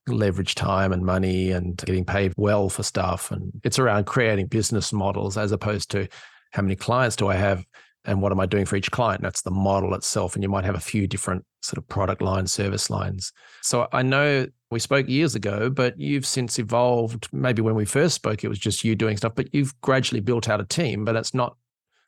leverage 0.07 0.55
time 0.55 0.91
and 0.91 1.05
money 1.05 1.51
and 1.51 1.77
getting 1.77 2.05
paid 2.05 2.33
well 2.38 2.69
for 2.69 2.83
stuff. 2.83 3.31
And 3.31 3.51
it's 3.63 3.79
around 3.79 4.05
creating 4.05 4.48
business 4.48 4.91
models 4.91 5.38
as 5.38 5.51
opposed 5.51 5.91
to 5.91 6.07
how 6.51 6.62
many 6.62 6.75
clients 6.75 7.15
do 7.15 7.27
I 7.27 7.36
have 7.36 7.65
and 8.05 8.22
what 8.22 8.31
am 8.31 8.39
I 8.39 8.45
doing 8.45 8.65
for 8.65 8.75
each 8.75 8.91
client? 8.91 9.22
That's 9.22 9.43
the 9.43 9.51
model 9.51 9.93
itself. 9.95 10.36
And 10.36 10.43
you 10.43 10.50
might 10.50 10.65
have 10.65 10.75
a 10.75 10.79
few 10.79 11.07
different 11.07 11.45
sort 11.62 11.77
of 11.77 11.88
product 11.88 12.22
lines, 12.22 12.51
service 12.51 12.89
lines. 12.89 13.31
So 13.62 13.88
I 13.93 14.01
know 14.01 14.48
we 14.72 14.79
spoke 14.79 15.07
years 15.07 15.36
ago, 15.36 15.69
but 15.69 15.98
you've 15.98 16.25
since 16.25 16.60
evolved. 16.60 17.29
Maybe 17.31 17.62
when 17.62 17.75
we 17.75 17.86
first 17.86 18.15
spoke, 18.15 18.43
it 18.43 18.50
was 18.50 18.60
just 18.60 18.83
you 18.83 18.95
doing 18.95 19.15
stuff, 19.15 19.36
but 19.36 19.53
you've 19.53 19.79
gradually 19.81 20.19
built 20.19 20.50
out 20.50 20.60
a 20.60 20.65
team, 20.65 21.05
but 21.05 21.15
it's 21.15 21.33
not 21.33 21.55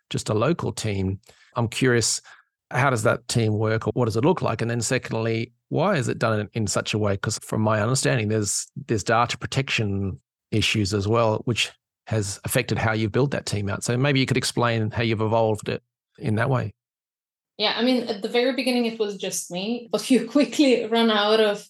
just 0.09 0.29
a 0.29 0.33
local 0.33 0.73
team. 0.73 1.19
I'm 1.55 1.69
curious, 1.69 2.21
how 2.71 2.89
does 2.89 3.03
that 3.03 3.27
team 3.27 3.53
work 3.57 3.87
or 3.87 3.91
what 3.93 4.05
does 4.05 4.17
it 4.17 4.25
look 4.25 4.41
like? 4.41 4.61
And 4.61 4.69
then 4.69 4.81
secondly, 4.81 5.53
why 5.69 5.95
is 5.95 6.07
it 6.07 6.19
done 6.19 6.39
in, 6.39 6.49
in 6.53 6.67
such 6.67 6.93
a 6.93 6.97
way? 6.97 7.13
Because 7.13 7.37
from 7.39 7.61
my 7.61 7.81
understanding, 7.81 8.27
there's 8.27 8.67
there's 8.87 9.03
data 9.03 9.37
protection 9.37 10.19
issues 10.51 10.93
as 10.93 11.07
well, 11.07 11.41
which 11.45 11.71
has 12.07 12.39
affected 12.43 12.77
how 12.77 12.93
you 12.93 13.09
build 13.09 13.31
that 13.31 13.45
team 13.45 13.69
out. 13.69 13.83
So 13.83 13.97
maybe 13.97 14.19
you 14.19 14.25
could 14.25 14.37
explain 14.37 14.91
how 14.91 15.03
you've 15.03 15.21
evolved 15.21 15.69
it 15.69 15.81
in 16.19 16.35
that 16.35 16.49
way. 16.49 16.73
Yeah, 17.57 17.73
I 17.75 17.83
mean, 17.83 18.03
at 18.03 18.21
the 18.21 18.29
very 18.29 18.53
beginning, 18.53 18.85
it 18.85 18.99
was 18.99 19.17
just 19.17 19.49
me, 19.49 19.89
but 19.91 20.09
you 20.11 20.27
quickly 20.27 20.85
run 20.85 21.09
out 21.09 21.39
of 21.39 21.67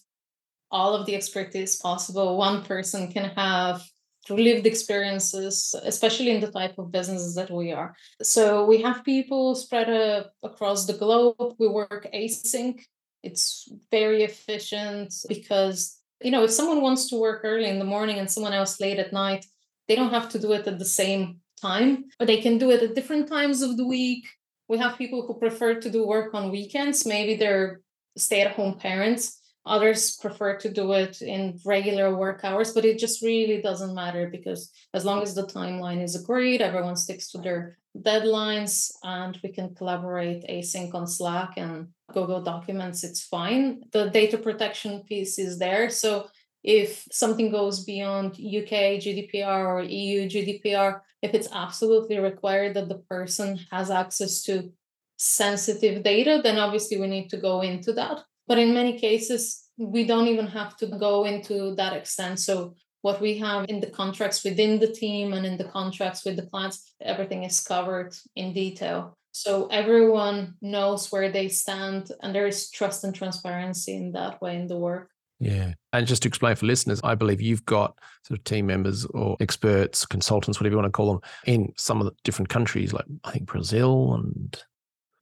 all 0.70 0.94
of 0.94 1.06
the 1.06 1.14
expertise 1.14 1.76
possible. 1.76 2.36
One 2.36 2.64
person 2.64 3.10
can 3.12 3.30
have 3.36 3.82
lived 4.30 4.66
experiences, 4.66 5.74
especially 5.84 6.30
in 6.30 6.40
the 6.40 6.50
type 6.50 6.78
of 6.78 6.92
businesses 6.92 7.34
that 7.34 7.50
we 7.50 7.72
are. 7.72 7.94
So 8.22 8.64
we 8.64 8.82
have 8.82 9.04
people 9.04 9.54
spread 9.54 9.88
uh, 9.88 10.24
across 10.42 10.86
the 10.86 10.94
globe. 10.94 11.54
We 11.58 11.68
work 11.68 12.06
async. 12.14 12.80
It's 13.22 13.68
very 13.90 14.22
efficient 14.22 15.14
because, 15.28 15.98
you 16.22 16.30
know, 16.30 16.44
if 16.44 16.50
someone 16.50 16.80
wants 16.80 17.08
to 17.10 17.16
work 17.16 17.40
early 17.44 17.68
in 17.68 17.78
the 17.78 17.84
morning 17.84 18.18
and 18.18 18.30
someone 18.30 18.52
else 18.52 18.80
late 18.80 18.98
at 18.98 19.12
night, 19.12 19.44
they 19.88 19.96
don't 19.96 20.10
have 20.10 20.28
to 20.30 20.38
do 20.38 20.52
it 20.52 20.66
at 20.66 20.78
the 20.78 20.84
same 20.84 21.40
time, 21.60 22.04
but 22.18 22.26
they 22.26 22.40
can 22.40 22.58
do 22.58 22.70
it 22.70 22.82
at 22.82 22.94
different 22.94 23.28
times 23.28 23.62
of 23.62 23.76
the 23.76 23.86
week. 23.86 24.26
We 24.68 24.78
have 24.78 24.98
people 24.98 25.26
who 25.26 25.34
prefer 25.34 25.74
to 25.80 25.90
do 25.90 26.06
work 26.06 26.34
on 26.34 26.50
weekends. 26.50 27.06
Maybe 27.06 27.36
they're 27.36 27.80
stay 28.16 28.40
at 28.40 28.52
home 28.52 28.78
parents. 28.78 29.40
Others 29.66 30.16
prefer 30.18 30.56
to 30.58 30.72
do 30.72 30.92
it 30.92 31.20
in 31.20 31.58
regular 31.64 32.14
work 32.14 32.44
hours, 32.44 32.72
but 32.72 32.84
it 32.84 32.98
just 32.98 33.20
really 33.20 33.60
doesn't 33.60 33.94
matter 33.94 34.28
because 34.30 34.70
as 34.94 35.04
long 35.04 35.22
as 35.22 35.34
the 35.34 35.46
timeline 35.46 36.02
is 36.02 36.14
agreed, 36.14 36.62
everyone 36.62 36.94
sticks 36.96 37.30
to 37.32 37.38
their 37.38 37.76
deadlines 37.98 38.92
and 39.02 39.38
we 39.42 39.50
can 39.50 39.74
collaborate 39.74 40.46
async 40.48 40.94
on 40.94 41.06
Slack 41.06 41.54
and 41.56 41.88
Google 42.12 42.42
Documents, 42.42 43.02
it's 43.02 43.24
fine. 43.24 43.82
The 43.92 44.08
data 44.10 44.38
protection 44.38 45.02
piece 45.02 45.38
is 45.38 45.58
there. 45.58 45.90
So 45.90 46.28
if 46.62 47.06
something 47.10 47.50
goes 47.50 47.84
beyond 47.84 48.32
UK 48.32 49.00
GDPR 49.02 49.66
or 49.66 49.82
EU 49.82 50.28
GDPR, 50.28 51.00
if 51.22 51.34
it's 51.34 51.48
absolutely 51.52 52.18
required 52.18 52.74
that 52.74 52.88
the 52.88 52.98
person 53.10 53.58
has 53.72 53.90
access 53.90 54.42
to 54.42 54.72
sensitive 55.16 56.02
data, 56.02 56.40
then 56.42 56.58
obviously 56.58 57.00
we 57.00 57.08
need 57.08 57.30
to 57.30 57.36
go 57.38 57.62
into 57.62 57.92
that. 57.94 58.20
But 58.48 58.58
in 58.58 58.74
many 58.74 58.98
cases, 58.98 59.64
we 59.78 60.04
don't 60.04 60.28
even 60.28 60.46
have 60.46 60.76
to 60.78 60.86
go 60.86 61.24
into 61.24 61.74
that 61.76 61.92
extent. 61.92 62.40
So 62.40 62.74
what 63.02 63.20
we 63.20 63.38
have 63.38 63.66
in 63.68 63.80
the 63.80 63.88
contracts 63.88 64.42
within 64.44 64.78
the 64.80 64.92
team 64.92 65.32
and 65.32 65.44
in 65.46 65.56
the 65.56 65.64
contracts 65.64 66.24
with 66.24 66.36
the 66.36 66.46
clients, 66.46 66.94
everything 67.00 67.44
is 67.44 67.60
covered 67.60 68.14
in 68.34 68.52
detail. 68.52 69.16
So 69.32 69.66
everyone 69.66 70.54
knows 70.62 71.12
where 71.12 71.30
they 71.30 71.48
stand 71.48 72.10
and 72.22 72.34
there 72.34 72.46
is 72.46 72.70
trust 72.70 73.04
and 73.04 73.14
transparency 73.14 73.94
in 73.94 74.12
that 74.12 74.40
way 74.40 74.56
in 74.56 74.66
the 74.66 74.78
work. 74.78 75.10
Yeah. 75.38 75.74
And 75.92 76.06
just 76.06 76.22
to 76.22 76.28
explain 76.28 76.56
for 76.56 76.66
listeners, 76.66 77.00
I 77.04 77.14
believe 77.14 77.42
you've 77.42 77.66
got 77.66 77.98
sort 78.26 78.38
of 78.38 78.44
team 78.44 78.66
members 78.66 79.04
or 79.06 79.36
experts, 79.40 80.06
consultants, 80.06 80.58
whatever 80.58 80.72
you 80.72 80.78
want 80.78 80.86
to 80.86 80.96
call 80.96 81.12
them, 81.12 81.20
in 81.44 81.72
some 81.76 82.00
of 82.00 82.06
the 82.06 82.12
different 82.24 82.48
countries, 82.48 82.92
like 82.92 83.04
I 83.24 83.32
think 83.32 83.46
Brazil 83.46 84.14
and 84.14 84.56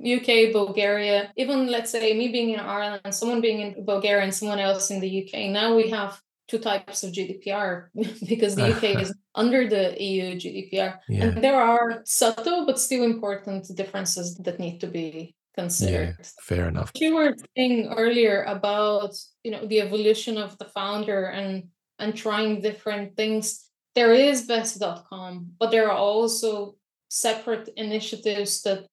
UK, 0.04 0.52
Bulgaria, 0.52 1.32
even 1.36 1.66
let's 1.66 1.90
say 1.90 2.12
me 2.16 2.28
being 2.28 2.50
in 2.50 2.60
Ireland, 2.60 3.14
someone 3.14 3.40
being 3.40 3.60
in 3.60 3.84
Bulgaria 3.84 4.24
and 4.24 4.34
someone 4.34 4.58
else 4.58 4.90
in 4.90 5.00
the 5.00 5.12
UK. 5.22 5.50
Now 5.50 5.74
we 5.74 5.90
have 5.90 6.20
two 6.46 6.58
types 6.58 7.02
of 7.02 7.12
GDPR 7.12 7.88
because 8.28 8.54
the 8.54 8.74
UK 8.74 8.84
is 9.02 9.14
under 9.34 9.68
the 9.68 10.00
EU 10.02 10.34
GDPR. 10.36 10.98
Yeah. 11.08 11.24
And 11.24 11.42
there 11.42 11.60
are 11.60 12.02
subtle 12.04 12.66
but 12.66 12.78
still 12.78 13.04
important 13.04 13.74
differences 13.74 14.36
that 14.36 14.60
need 14.60 14.80
to 14.80 14.86
be 14.86 15.34
considered. 15.54 16.16
Yeah, 16.18 16.26
fair 16.42 16.68
enough. 16.68 16.90
You 16.94 17.14
were 17.14 17.34
saying 17.56 17.92
earlier 17.96 18.42
about, 18.44 19.14
you 19.42 19.52
know, 19.52 19.66
the 19.66 19.80
evolution 19.80 20.36
of 20.36 20.58
the 20.58 20.66
founder 20.66 21.26
and 21.26 21.64
and 21.98 22.16
trying 22.16 22.60
different 22.60 23.16
things. 23.16 23.70
There 23.94 24.12
is 24.12 24.48
Vessy.com, 24.48 25.52
but 25.60 25.70
there 25.70 25.88
are 25.88 25.96
also 25.96 26.74
separate 27.08 27.68
initiatives 27.76 28.62
that 28.62 28.86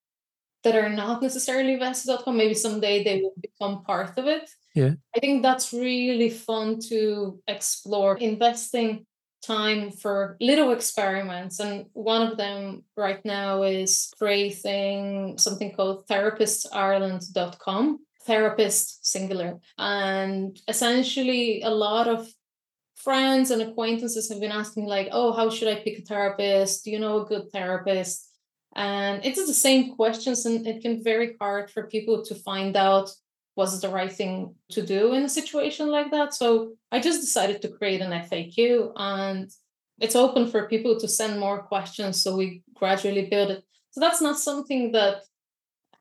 that 0.63 0.75
are 0.75 0.89
not 0.89 1.21
necessarily 1.21 1.77
Vessy.com. 1.77 2.37
Maybe 2.37 2.53
someday 2.53 3.03
they 3.03 3.21
will 3.21 3.33
become 3.41 3.83
part 3.83 4.17
of 4.17 4.27
it. 4.27 4.49
Yeah. 4.75 4.91
I 5.15 5.19
think 5.19 5.41
that's 5.41 5.73
really 5.73 6.29
fun 6.29 6.79
to 6.89 7.41
explore, 7.47 8.17
investing 8.17 9.05
time 9.41 9.91
for 9.91 10.37
little 10.39 10.71
experiments. 10.71 11.59
And 11.59 11.87
one 11.93 12.21
of 12.21 12.37
them 12.37 12.83
right 12.95 13.23
now 13.25 13.63
is 13.63 14.13
creating 14.17 15.37
something 15.37 15.73
called 15.73 16.07
therapistireland.com, 16.07 17.99
therapist 18.25 19.05
singular. 19.05 19.59
And 19.77 20.59
essentially, 20.67 21.63
a 21.63 21.71
lot 21.71 22.07
of 22.07 22.27
friends 22.95 23.49
and 23.49 23.63
acquaintances 23.63 24.29
have 24.29 24.39
been 24.39 24.51
asking, 24.51 24.85
like, 24.85 25.09
oh, 25.11 25.33
how 25.33 25.49
should 25.49 25.69
I 25.69 25.81
pick 25.81 25.97
a 25.99 26.01
therapist? 26.03 26.85
Do 26.85 26.91
you 26.91 26.99
know 26.99 27.21
a 27.21 27.25
good 27.25 27.51
therapist? 27.51 28.30
And 28.75 29.25
it's 29.25 29.45
the 29.45 29.53
same 29.53 29.95
questions, 29.95 30.45
and 30.45 30.65
it 30.65 30.81
can 30.81 30.97
be 30.97 31.03
very 31.03 31.35
hard 31.39 31.69
for 31.69 31.87
people 31.87 32.23
to 32.23 32.35
find 32.35 32.77
out 32.77 33.09
was 33.55 33.81
the 33.81 33.89
right 33.89 34.11
thing 34.11 34.55
to 34.69 34.81
do 34.81 35.13
in 35.13 35.23
a 35.23 35.29
situation 35.29 35.89
like 35.89 36.09
that. 36.11 36.33
So 36.33 36.73
I 36.91 36.99
just 36.99 37.21
decided 37.21 37.61
to 37.61 37.69
create 37.69 38.01
an 38.01 38.11
FAQ 38.11 38.93
and 38.95 39.51
it's 39.99 40.15
open 40.15 40.49
for 40.49 40.67
people 40.67 40.99
to 40.99 41.07
send 41.07 41.39
more 41.39 41.61
questions. 41.61 42.21
So 42.21 42.35
we 42.35 42.63
gradually 42.73 43.27
build 43.29 43.51
it. 43.51 43.63
So 43.91 43.99
that's 43.99 44.21
not 44.21 44.39
something 44.39 44.93
that 44.93 45.23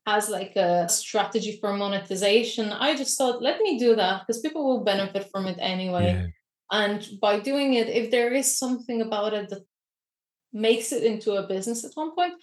has 0.06 0.28
like 0.28 0.56
a 0.56 0.88
strategy 0.88 1.58
for 1.60 1.72
monetization. 1.72 2.72
I 2.72 2.96
just 2.96 3.18
thought, 3.18 3.42
let 3.42 3.60
me 3.60 3.78
do 3.78 3.94
that 3.96 4.22
because 4.26 4.40
people 4.40 4.64
will 4.64 4.84
benefit 4.84 5.28
from 5.30 5.46
it 5.46 5.58
anyway. 5.60 6.12
Yeah. 6.14 6.26
And 6.72 7.06
by 7.20 7.40
doing 7.40 7.74
it, 7.74 7.88
if 7.88 8.10
there 8.10 8.32
is 8.32 8.56
something 8.56 9.02
about 9.02 9.34
it 9.34 9.50
that 9.50 9.64
makes 10.52 10.92
it 10.92 11.02
into 11.02 11.32
a 11.32 11.46
business 11.46 11.84
at 11.84 11.92
one 11.94 12.14
point, 12.14 12.34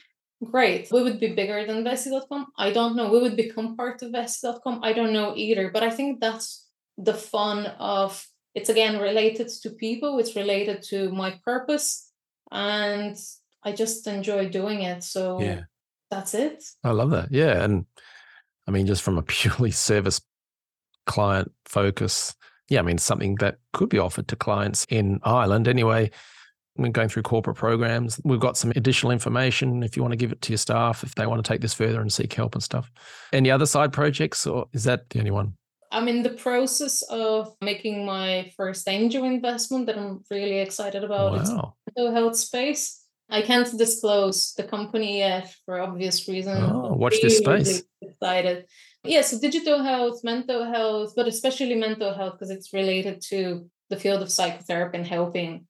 great. 0.43 0.91
We 0.91 1.03
would 1.03 1.19
be 1.19 1.33
bigger 1.33 1.65
than 1.65 1.83
Vessy.com. 1.83 2.47
I 2.57 2.71
don't 2.71 2.95
know. 2.95 3.09
We 3.11 3.19
would 3.19 3.35
become 3.35 3.75
part 3.75 4.01
of 4.01 4.11
Vessy.com. 4.11 4.81
I 4.83 4.93
don't 4.93 5.13
know 5.13 5.33
either. 5.35 5.69
But 5.71 5.83
I 5.83 5.89
think 5.89 6.19
that's 6.19 6.65
the 6.97 7.13
fun 7.13 7.65
of 7.79 8.25
it's 8.55 8.69
again 8.69 8.99
related 8.99 9.49
to 9.61 9.69
people, 9.69 10.17
it's 10.17 10.35
related 10.35 10.81
to 10.89 11.11
my 11.11 11.39
purpose. 11.45 12.11
And 12.51 13.15
I 13.63 13.71
just 13.71 14.07
enjoy 14.07 14.49
doing 14.49 14.81
it. 14.81 15.03
So 15.03 15.39
Yeah. 15.41 15.61
that's 16.09 16.33
it. 16.33 16.63
I 16.83 16.91
love 16.91 17.11
that. 17.11 17.31
Yeah. 17.31 17.63
And 17.63 17.85
I 18.67 18.71
mean, 18.71 18.87
just 18.87 19.03
from 19.03 19.17
a 19.17 19.21
purely 19.35 19.71
service 19.71 20.21
client 21.05 21.51
focus, 21.65 22.35
yeah, 22.69 22.79
I 22.79 22.83
mean, 22.83 22.97
something 22.97 23.35
that 23.35 23.57
could 23.73 23.89
be 23.89 23.99
offered 23.99 24.27
to 24.29 24.35
clients 24.35 24.85
in 24.89 25.19
Ireland 25.23 25.67
anyway. 25.67 26.11
We're 26.77 26.89
going 26.89 27.09
through 27.09 27.23
corporate 27.23 27.57
programs. 27.57 28.19
We've 28.23 28.39
got 28.39 28.57
some 28.57 28.71
additional 28.75 29.11
information 29.11 29.83
if 29.83 29.95
you 29.95 30.03
want 30.03 30.11
to 30.13 30.17
give 30.17 30.31
it 30.31 30.41
to 30.43 30.51
your 30.51 30.57
staff, 30.57 31.03
if 31.03 31.15
they 31.15 31.25
want 31.25 31.43
to 31.43 31.47
take 31.47 31.61
this 31.61 31.73
further 31.73 32.01
and 32.01 32.11
seek 32.11 32.33
help 32.33 32.53
and 32.55 32.63
stuff. 32.63 32.91
Any 33.33 33.49
other 33.51 33.65
side 33.65 33.91
projects, 33.93 34.45
or 34.45 34.67
is 34.73 34.83
that 34.83 35.09
the 35.09 35.19
only 35.19 35.31
one? 35.31 35.53
I'm 35.91 36.07
in 36.07 36.21
the 36.21 36.31
process 36.31 37.01
of 37.03 37.53
making 37.61 38.05
my 38.05 38.51
first 38.57 38.87
angel 38.89 39.23
investment 39.23 39.85
that 39.87 39.97
I'm 39.97 40.23
really 40.29 40.59
excited 40.59 41.03
about. 41.03 41.39
It's 41.39 41.49
Wow. 41.49 41.75
mental 41.95 42.13
health 42.13 42.35
space. 42.35 43.03
I 43.29 43.41
can't 43.41 43.69
disclose 43.77 44.53
the 44.53 44.63
company 44.63 45.19
yet 45.19 45.53
for 45.65 45.79
obvious 45.81 46.27
reasons. 46.27 46.59
Oh, 46.71 46.93
watch 46.93 47.15
this 47.21 47.37
space. 47.39 47.67
really 48.01 48.11
excited. 48.13 48.65
Yeah, 49.03 49.21
so 49.21 49.39
digital 49.39 49.81
health, 49.83 50.23
mental 50.23 50.65
health, 50.65 51.13
but 51.15 51.27
especially 51.27 51.75
mental 51.75 52.13
health 52.13 52.33
because 52.33 52.51
it's 52.51 52.73
related 52.73 53.21
to 53.29 53.69
the 53.89 53.97
field 53.97 54.21
of 54.21 54.31
psychotherapy 54.31 54.97
and 54.97 55.07
helping 55.07 55.67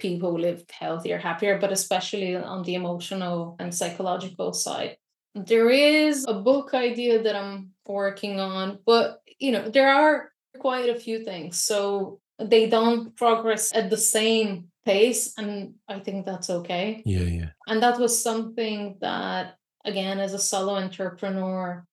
people 0.00 0.38
live 0.38 0.64
healthier, 0.70 1.18
happier, 1.18 1.58
but 1.58 1.72
especially 1.72 2.36
on 2.36 2.62
the 2.62 2.74
emotional 2.74 3.56
and 3.58 3.74
psychological 3.74 4.52
side. 4.52 4.96
There 5.34 5.70
is 5.70 6.24
a 6.26 6.34
book 6.34 6.74
idea 6.74 7.22
that 7.22 7.36
I'm 7.36 7.70
working 7.86 8.40
on, 8.40 8.80
but 8.84 9.20
you 9.38 9.52
know, 9.52 9.68
there 9.68 9.94
are 9.94 10.30
quite 10.58 10.88
a 10.88 10.98
few 10.98 11.24
things. 11.24 11.60
So 11.60 12.20
they 12.38 12.68
don't 12.68 13.14
progress 13.16 13.72
at 13.74 13.90
the 13.90 13.96
same 13.96 14.70
pace. 14.84 15.34
And 15.36 15.74
I 15.88 15.98
think 16.00 16.26
that's 16.26 16.50
okay. 16.50 17.02
Yeah, 17.04 17.20
yeah. 17.20 17.48
And 17.66 17.82
that 17.82 17.98
was 17.98 18.22
something 18.22 18.96
that, 19.00 19.56
again, 19.84 20.18
as 20.18 20.34
a 20.34 20.38
solo 20.38 20.76
entrepreneur, 20.76 21.84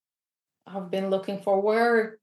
I've 0.65 0.91
been 0.91 1.09
looking 1.09 1.41
for 1.41 1.61
where 1.61 2.17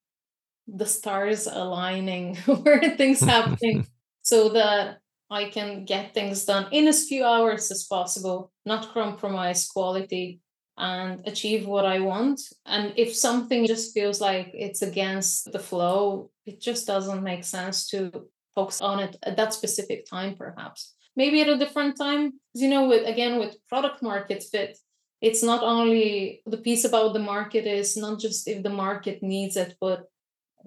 the 0.66 0.86
stars 0.86 1.46
aligning, 1.46 2.36
where 2.46 2.96
things 2.96 3.20
happening, 3.20 3.86
so 4.22 4.50
that 4.50 4.98
I 5.30 5.50
can 5.50 5.84
get 5.84 6.14
things 6.14 6.44
done 6.44 6.66
in 6.70 6.86
as 6.86 7.08
few 7.08 7.24
hours 7.24 7.70
as 7.70 7.84
possible, 7.84 8.52
not 8.64 8.92
compromise 8.92 9.66
quality, 9.66 10.40
and 10.76 11.26
achieve 11.26 11.66
what 11.66 11.86
I 11.86 12.00
want. 12.00 12.40
And 12.66 12.92
if 12.96 13.14
something 13.14 13.66
just 13.66 13.94
feels 13.94 14.20
like 14.20 14.50
it's 14.52 14.82
against 14.82 15.52
the 15.52 15.58
flow, 15.58 16.30
it 16.46 16.60
just 16.60 16.86
doesn't 16.86 17.22
make 17.22 17.44
sense 17.44 17.88
to 17.88 18.10
focus 18.54 18.80
on 18.80 19.00
it 19.00 19.16
at 19.22 19.36
that 19.36 19.54
specific 19.54 20.06
time, 20.06 20.34
perhaps. 20.36 20.94
Maybe 21.16 21.40
at 21.40 21.48
a 21.48 21.58
different 21.58 21.96
time, 21.96 22.32
You 22.54 22.68
know, 22.68 22.86
with 22.88 23.06
again 23.06 23.38
with 23.38 23.56
product 23.68 24.02
market 24.02 24.42
fit, 24.42 24.78
it's 25.20 25.42
not 25.42 25.62
only 25.62 26.42
the 26.46 26.58
piece 26.58 26.84
about 26.84 27.12
the 27.12 27.26
market 27.34 27.66
is 27.66 27.96
not 27.96 28.20
just 28.20 28.46
if 28.46 28.62
the 28.62 28.70
market 28.70 29.22
needs 29.22 29.56
it, 29.56 29.76
but 29.80 30.04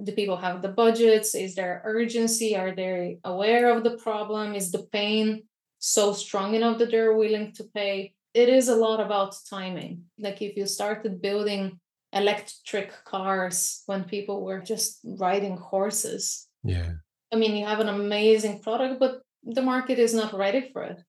do 0.02 0.12
people 0.12 0.38
have 0.38 0.62
the 0.62 0.70
budgets? 0.70 1.36
Is 1.36 1.56
there 1.56 1.82
urgency? 1.84 2.56
Are 2.56 2.74
they 2.74 3.20
aware 3.24 3.76
of 3.76 3.84
the 3.84 3.98
problem? 3.98 4.54
Is 4.54 4.72
the 4.72 4.84
pain 4.92 5.44
so 5.80 6.14
strong 6.14 6.56
enough 6.56 6.78
that 6.80 6.92
they're 6.92 7.16
willing 7.16 7.54
to 7.54 7.64
pay? 7.74 8.14
It 8.34 8.50
is 8.50 8.68
a 8.70 8.76
lot 8.76 9.00
about 9.00 9.36
timing. 9.50 10.04
Like 10.20 10.42
if 10.42 10.56
you 10.56 10.68
started 10.68 11.22
building 11.22 11.80
electric 12.14 12.94
cars 13.06 13.84
when 13.86 14.04
people 14.04 14.44
were 14.44 14.60
just 14.60 15.00
riding 15.04 15.58
horses, 15.58 16.48
Yeah. 16.64 16.92
I 17.34 17.36
mean, 17.36 17.56
you 17.58 17.66
have 17.66 17.82
an 17.82 17.90
amazing 17.90 18.62
product, 18.62 19.00
but 19.00 19.22
the 19.44 19.62
market 19.62 20.00
is 20.00 20.14
not 20.14 20.34
ready 20.34 20.70
for 20.72 20.84
it. 20.84 21.02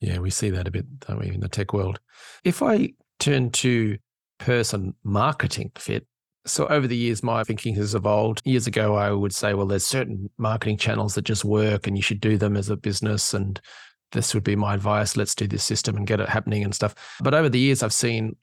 Yeah, 0.00 0.18
we 0.18 0.30
see 0.30 0.50
that 0.50 0.68
a 0.68 0.70
bit, 0.70 1.00
don't 1.00 1.18
we, 1.20 1.28
in 1.28 1.40
the 1.40 1.48
tech 1.48 1.72
world. 1.72 2.00
If 2.44 2.62
I 2.62 2.94
turn 3.18 3.50
to 3.50 3.98
person 4.38 4.94
marketing 5.04 5.72
fit, 5.76 6.06
so 6.50 6.66
over 6.66 6.86
the 6.86 6.96
years, 6.96 7.22
my 7.22 7.44
thinking 7.44 7.74
has 7.76 7.94
evolved. 7.94 8.42
Years 8.44 8.66
ago, 8.66 8.94
I 8.94 9.10
would 9.12 9.34
say, 9.34 9.54
well, 9.54 9.66
there's 9.66 9.86
certain 9.86 10.28
marketing 10.38 10.76
channels 10.76 11.14
that 11.14 11.22
just 11.22 11.44
work 11.44 11.86
and 11.86 11.96
you 11.96 12.02
should 12.02 12.20
do 12.20 12.36
them 12.36 12.56
as 12.56 12.68
a 12.68 12.76
business. 12.76 13.32
And 13.34 13.60
this 14.12 14.34
would 14.34 14.44
be 14.44 14.56
my 14.56 14.74
advice. 14.74 15.16
Let's 15.16 15.34
do 15.34 15.46
this 15.46 15.64
system 15.64 15.96
and 15.96 16.06
get 16.06 16.20
it 16.20 16.28
happening 16.28 16.64
and 16.64 16.74
stuff. 16.74 16.94
But 17.22 17.34
over 17.34 17.48
the 17.48 17.58
years, 17.58 17.82
I've 17.82 17.92
seen 17.92 18.36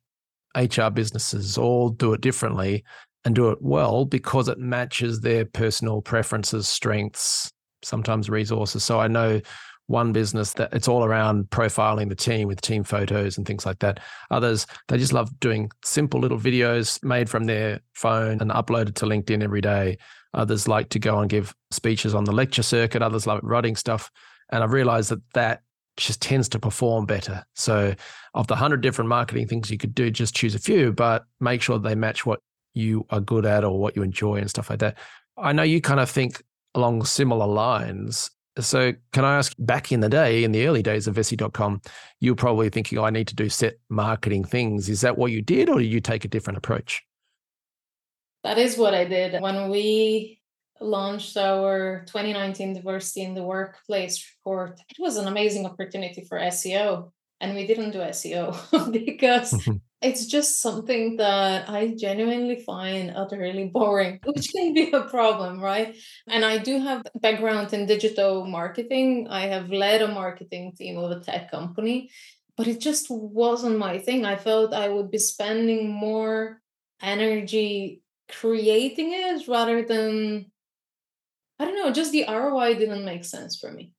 HR 0.56 0.90
businesses 0.90 1.58
all 1.58 1.90
do 1.90 2.14
it 2.14 2.22
differently 2.22 2.84
and 3.26 3.36
do 3.36 3.50
it 3.50 3.60
well 3.62 4.06
because 4.06 4.48
it 4.48 4.58
matches 4.58 5.20
their 5.20 5.46
personal 5.46 6.02
preferences, 6.02 6.68
strengths, 6.68 7.52
sometimes 7.84 8.30
resources. 8.30 8.84
So 8.84 9.00
I 9.00 9.08
know 9.08 9.42
one 9.88 10.12
business 10.12 10.54
that 10.54 10.74
it's 10.74 10.88
all 10.88 11.04
around 11.04 11.50
profiling 11.50 12.10
the 12.10 12.16
team 12.16 12.48
with 12.48 12.62
team 12.62 12.84
photos 12.84 13.38
and 13.38 13.48
things 13.48 13.66
like 13.66 13.80
that. 13.80 14.00
Others, 14.32 14.68
they 14.88 14.98
just 14.98 15.14
love 15.14 15.38
doing 15.40 15.72
simple 15.84 16.20
little 16.20 16.40
videos 16.40 17.02
made 17.04 17.30
from 17.30 17.46
their 17.46 17.80
phone 17.94 18.40
and 18.42 18.52
uploaded 18.52 18.96
to 18.96 19.06
LinkedIn 19.06 19.42
every 19.44 19.62
day. 19.62 19.98
Others 20.34 20.68
like 20.68 20.90
to 20.90 21.00
go 21.00 21.20
and 21.20 21.30
give 21.30 21.56
speeches 21.72 22.14
on 22.14 22.26
the 22.26 22.32
lecture 22.32 22.64
circuit. 22.64 23.02
Others 23.02 23.26
love 23.26 23.40
writing 23.44 23.76
stuff. 23.76 24.12
And 24.50 24.64
I've 24.64 24.74
realized 24.74 25.10
that 25.10 25.22
that 25.34 25.62
just 25.96 26.22
tends 26.22 26.48
to 26.50 26.60
perform 26.60 27.06
better. 27.06 27.44
So, 27.56 27.96
of 28.34 28.48
the 28.48 28.54
100 28.54 28.82
different 28.82 29.10
marketing 29.10 29.48
things 29.48 29.72
you 29.72 29.78
could 29.78 29.96
do, 29.96 30.12
just 30.12 30.36
choose 30.36 30.54
a 30.54 30.60
few, 30.60 30.94
but 30.94 31.26
make 31.40 31.62
sure 31.62 31.80
they 31.80 31.96
match 31.96 32.26
what 32.26 32.40
you 32.74 33.06
are 33.10 33.20
good 33.20 33.46
at 33.46 33.64
or 33.64 33.80
what 33.80 33.96
you 33.96 34.04
enjoy 34.04 34.36
and 34.36 34.50
stuff 34.50 34.70
like 34.70 34.80
that. 34.80 34.98
I 35.38 35.54
know 35.54 35.64
you 35.64 35.82
kind 35.82 36.00
of 36.00 36.10
think 36.10 36.44
along 36.76 37.04
similar 37.06 37.48
lines. 37.48 38.30
So, 38.60 38.94
can 39.14 39.26
I 39.26 39.38
ask 39.38 39.54
back 39.60 39.92
in 39.92 40.00
the 40.00 40.10
day, 40.10 40.44
in 40.44 40.52
the 40.52 40.66
early 40.68 40.82
days 40.82 41.08
of 41.08 41.16
Vessy.com, 41.16 41.82
you 42.20 42.32
were 42.32 42.36
probably 42.36 42.70
thinking, 42.70 42.98
oh, 42.98 43.04
I 43.04 43.10
need 43.10 43.28
to 43.28 43.36
do 43.36 43.50
set 43.50 43.76
marketing 43.90 44.44
things. 44.44 44.90
Is 44.90 45.02
that 45.02 45.18
what 45.18 45.32
you 45.32 45.42
did, 45.42 45.70
or 45.70 45.80
did 45.80 45.88
you 45.88 46.02
take 46.02 46.26
a 46.26 46.28
different 46.28 46.58
approach? 46.58 47.04
That 48.44 48.58
is 48.58 48.78
what 48.78 48.94
I 48.94 49.06
did 49.06 49.42
when 49.42 49.70
we 49.70 50.40
launched 50.80 51.36
our 51.38 52.04
2019 52.08 52.74
diversity 52.74 53.24
in 53.24 53.34
the 53.34 53.44
workplace 53.44 54.26
report. 54.38 54.80
It 54.90 54.98
was 55.00 55.18
an 55.18 55.28
amazing 55.28 55.66
opportunity 55.66 56.24
for 56.24 56.40
SEO. 56.40 57.12
And 57.40 57.56
we 57.56 57.68
didn't 57.68 57.92
do 57.92 58.00
SEO 58.00 58.92
because 58.92 59.54
mm-hmm. 59.54 59.78
it's 60.02 60.26
just 60.26 60.62
something 60.62 61.18
that 61.18 61.70
I 61.70 61.94
genuinely 61.98 62.58
find 62.58 63.12
utterly 63.16 63.66
boring, 63.66 64.20
which 64.26 64.52
can 64.52 64.74
be 64.74 64.92
a 64.92 65.04
problem, 65.04 65.62
right? 65.62 65.96
And 66.28 66.44
I 66.44 66.58
do 66.58 66.80
have 66.80 67.04
background 67.16 67.74
in 67.74 67.86
digital 67.86 68.46
marketing. 68.46 69.28
I 69.30 69.48
have 69.48 69.70
led 69.70 70.02
a 70.02 70.08
marketing 70.08 70.74
team 70.78 70.98
of 70.98 71.12
a 71.12 71.20
tech 71.20 71.52
company, 71.52 72.10
but 72.56 72.68
it 72.68 72.80
just 72.80 73.08
wasn't 73.10 73.78
my 73.78 74.00
thing. 74.00 74.26
I 74.26 74.36
felt 74.36 74.74
I 74.74 74.90
would 74.90 75.12
be 75.12 75.20
spending 75.20 75.90
more 75.90 76.62
energy 77.02 78.02
creating 78.30 79.14
it 79.14 79.48
rather 79.48 79.84
than 79.84 80.52
I 81.60 81.66
don't 81.66 81.76
know, 81.76 81.92
just 81.92 82.12
the 82.12 82.26
ROI 82.28 82.76
didn't 82.76 83.04
make 83.04 83.26
sense 83.26 83.58
for 83.58 83.72
me. 83.72 83.94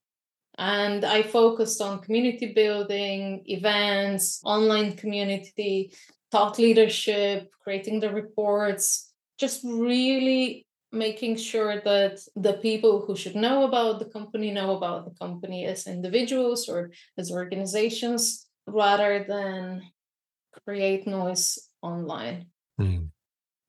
And 0.59 1.05
I 1.05 1.23
focused 1.23 1.81
on 1.81 2.01
community 2.01 2.53
building, 2.53 3.44
events, 3.47 4.40
online 4.44 4.97
community, 4.97 5.92
thought 6.33 6.59
leadership, 6.59 7.49
creating 7.62 8.01
the 8.01 8.12
reports, 8.12 9.12
just 9.38 9.62
really 9.64 10.66
making 10.90 11.37
sure 11.37 11.81
that 11.83 12.18
the 12.35 12.55
people 12.55 13.05
who 13.07 13.14
should 13.14 13.37
know 13.37 13.64
about 13.64 13.99
the 13.99 14.07
company 14.07 14.51
know 14.51 14.77
about 14.77 15.05
the 15.05 15.14
company 15.18 15.64
as 15.66 15.87
individuals 15.87 16.68
or 16.68 16.90
as 17.16 17.31
organizations 17.31 18.49
rather 18.66 19.25
than 19.29 19.83
create 20.64 21.07
noise 21.07 21.71
online. 21.83 22.47
Mm. 22.81 23.11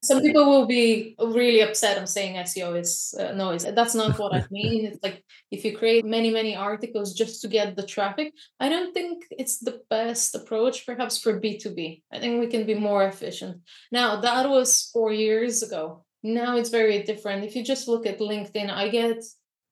Some 0.01 0.21
people 0.21 0.45
will 0.45 0.65
be 0.65 1.15
really 1.19 1.61
upset. 1.61 1.97
I'm 1.97 2.07
saying 2.07 2.35
SEO 2.35 2.79
is 2.79 3.13
uh, 3.19 3.33
noise. 3.33 3.65
That's 3.65 3.95
not 3.95 4.17
what 4.17 4.33
I 4.33 4.45
mean. 4.51 4.85
It's 4.85 5.03
like 5.03 5.23
if 5.51 5.65
you 5.65 5.77
create 5.77 6.05
many, 6.05 6.29
many 6.31 6.55
articles 6.55 7.13
just 7.13 7.41
to 7.41 7.47
get 7.47 7.75
the 7.75 7.85
traffic, 7.85 8.33
I 8.59 8.69
don't 8.69 8.93
think 8.93 9.25
it's 9.31 9.59
the 9.59 9.81
best 9.89 10.35
approach, 10.35 10.85
perhaps 10.85 11.17
for 11.21 11.39
B2B. 11.39 12.03
I 12.13 12.19
think 12.19 12.39
we 12.39 12.47
can 12.47 12.65
be 12.65 12.75
more 12.75 13.03
efficient. 13.03 13.61
Now, 13.91 14.21
that 14.21 14.49
was 14.49 14.89
four 14.93 15.11
years 15.11 15.63
ago. 15.63 16.05
Now 16.23 16.57
it's 16.57 16.69
very 16.69 17.03
different. 17.03 17.45
If 17.45 17.55
you 17.55 17.63
just 17.63 17.87
look 17.87 18.05
at 18.05 18.19
LinkedIn, 18.19 18.69
I 18.69 18.89
get 18.89 19.23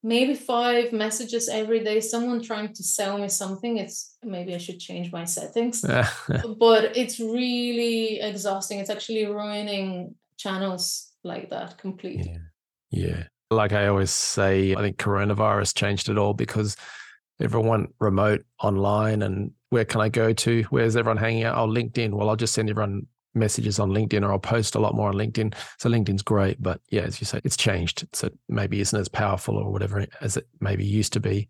maybe 0.04 0.36
five 0.36 0.94
messages 0.94 1.50
every 1.50 1.84
day 1.84 2.00
someone 2.00 2.42
trying 2.42 2.72
to 2.74 2.84
sell 2.84 3.18
me 3.18 3.28
something 3.28 3.78
it's 3.78 4.18
maybe 4.24 4.54
i 4.54 4.58
should 4.58 4.80
change 4.80 5.12
my 5.12 5.26
settings. 5.26 5.84
But 6.60 6.96
it's 6.96 7.20
really 7.20 8.20
exhausting. 8.22 8.80
It's 8.80 8.90
actually 8.90 9.26
ruining 9.26 10.16
channels 10.38 11.12
like 11.24 11.50
that 11.50 11.78
completely. 11.78 12.38
Yeah. 12.92 13.08
yeah. 13.08 13.24
Like 13.50 13.74
i 13.74 13.88
always 13.88 14.12
say 14.12 14.76
i 14.76 14.82
think 14.82 14.98
coronavirus 14.98 15.74
changed 15.76 16.10
it 16.10 16.18
all 16.18 16.34
because 16.34 16.76
everyone 17.40 17.88
remote 18.00 18.44
online 18.62 19.22
and 19.22 19.52
where 19.70 19.86
can 19.86 20.02
i 20.02 20.10
go 20.10 20.34
to? 20.34 20.64
Where's 20.70 20.96
everyone 20.96 21.18
hanging 21.18 21.44
out? 21.44 21.58
Oh 21.58 21.68
linkedin. 21.68 22.12
Well 22.12 22.30
i'll 22.30 22.36
just 22.36 22.54
send 22.54 22.70
everyone 22.70 23.08
messages 23.38 23.80
on 23.80 23.92
LinkedIn 23.92 24.24
or 24.24 24.32
I'll 24.32 24.40
post 24.40 24.76
a 24.76 24.80
lot 24.80 24.96
more 24.96 25.10
on 25.10 25.16
LinkedIn. 25.16 25.54
So 25.78 25.90
LinkedIn's 25.90 26.22
great, 26.22 26.62
but 26.62 26.82
yeah, 26.90 27.02
as 27.02 27.22
you 27.22 27.26
say, 27.26 27.42
it's 27.44 27.58
changed. 27.58 28.08
So 28.14 28.30
maybe 28.50 28.82
isn't 28.82 29.00
as 29.00 29.10
powerful 29.10 29.58
or 29.58 29.72
whatever 29.72 30.06
as 30.22 30.38
it 30.38 30.48
maybe 30.60 30.86
used 30.86 31.14
to 31.14 31.20
be. 31.20 31.48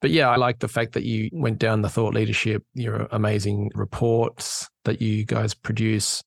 But 0.00 0.10
yeah, 0.10 0.28
I 0.28 0.36
like 0.36 0.58
the 0.58 0.68
fact 0.68 0.92
that 0.94 1.04
you 1.04 1.30
went 1.32 1.58
down 1.58 1.82
the 1.82 1.88
thought 1.88 2.12
leadership, 2.12 2.64
your 2.74 3.06
amazing 3.12 3.70
reports 3.74 4.68
that 4.84 5.00
you 5.00 5.24
guys 5.24 5.54
produce, 5.54 6.24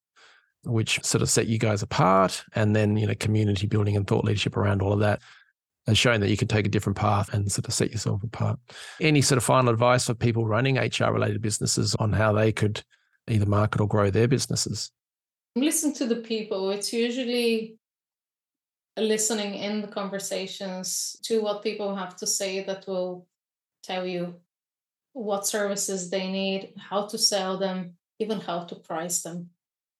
which 0.63 1.03
sort 1.03 1.21
of 1.21 1.29
set 1.29 1.47
you 1.47 1.59
guys 1.59 1.83
apart. 1.83 2.43
And 2.55 2.75
then, 2.75 2.95
you 2.95 3.05
know, 3.05 3.15
community 3.15 3.67
building 3.67 3.97
and 3.97 4.07
thought 4.07 4.23
leadership 4.23 4.55
around 4.55 4.81
all 4.81 4.93
of 4.93 5.01
that 5.01 5.21
has 5.87 5.97
shown 5.97 6.19
that 6.21 6.29
you 6.29 6.37
can 6.37 6.47
take 6.47 6.65
a 6.65 6.69
different 6.69 6.97
path 6.97 7.33
and 7.33 7.51
sort 7.51 7.67
of 7.67 7.73
set 7.73 7.91
yourself 7.91 8.23
apart. 8.23 8.59
Any 8.99 9.21
sort 9.21 9.37
of 9.37 9.43
final 9.43 9.71
advice 9.71 10.05
for 10.05 10.13
people 10.13 10.45
running 10.45 10.77
HR 10.77 11.11
related 11.11 11.41
businesses 11.41 11.95
on 11.99 12.13
how 12.13 12.33
they 12.33 12.51
could 12.51 12.83
either 13.29 13.45
market 13.45 13.81
or 13.81 13.87
grow 13.87 14.09
their 14.09 14.27
businesses? 14.27 14.91
Listen 15.55 15.93
to 15.93 16.05
the 16.05 16.17
people. 16.17 16.71
It's 16.71 16.91
usually 16.91 17.77
listening 18.97 19.55
in 19.55 19.81
the 19.81 19.87
conversations 19.87 21.17
to 21.23 21.41
what 21.41 21.63
people 21.63 21.95
have 21.95 22.15
to 22.17 22.27
say 22.27 22.63
that 22.63 22.87
will 22.87 23.27
tell 23.83 24.05
you 24.05 24.35
what 25.13 25.47
services 25.47 26.09
they 26.09 26.29
need, 26.31 26.73
how 26.77 27.05
to 27.07 27.17
sell 27.17 27.57
them, 27.57 27.93
even 28.19 28.39
how 28.39 28.63
to 28.65 28.75
price 28.75 29.21
them. 29.21 29.49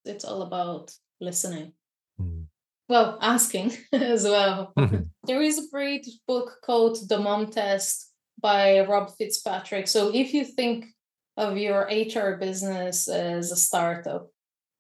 It's 0.04 0.26
all 0.26 0.42
about 0.42 0.94
listening. 1.20 1.74
Mm. 2.20 2.46
Well, 2.88 3.18
asking 3.22 3.74
as 3.94 4.24
well. 4.24 4.74
Mm-hmm. 4.78 5.04
There 5.24 5.42
is 5.42 5.58
a 5.58 5.70
great 5.72 6.08
book 6.28 6.58
called 6.64 7.10
The 7.10 7.18
Mom 7.18 7.48
Test 7.48 8.12
by 8.40 8.82
Rob 8.82 9.16
Fitzpatrick. 9.18 9.88
So 9.88 10.14
if 10.14 10.34
you 10.34 10.46
think 10.46 10.88
of 11.38 11.58
your 11.58 11.90
HR 11.92 12.38
business 12.38 13.08
as 13.08 13.52
a 13.52 13.56
startup 13.56 14.30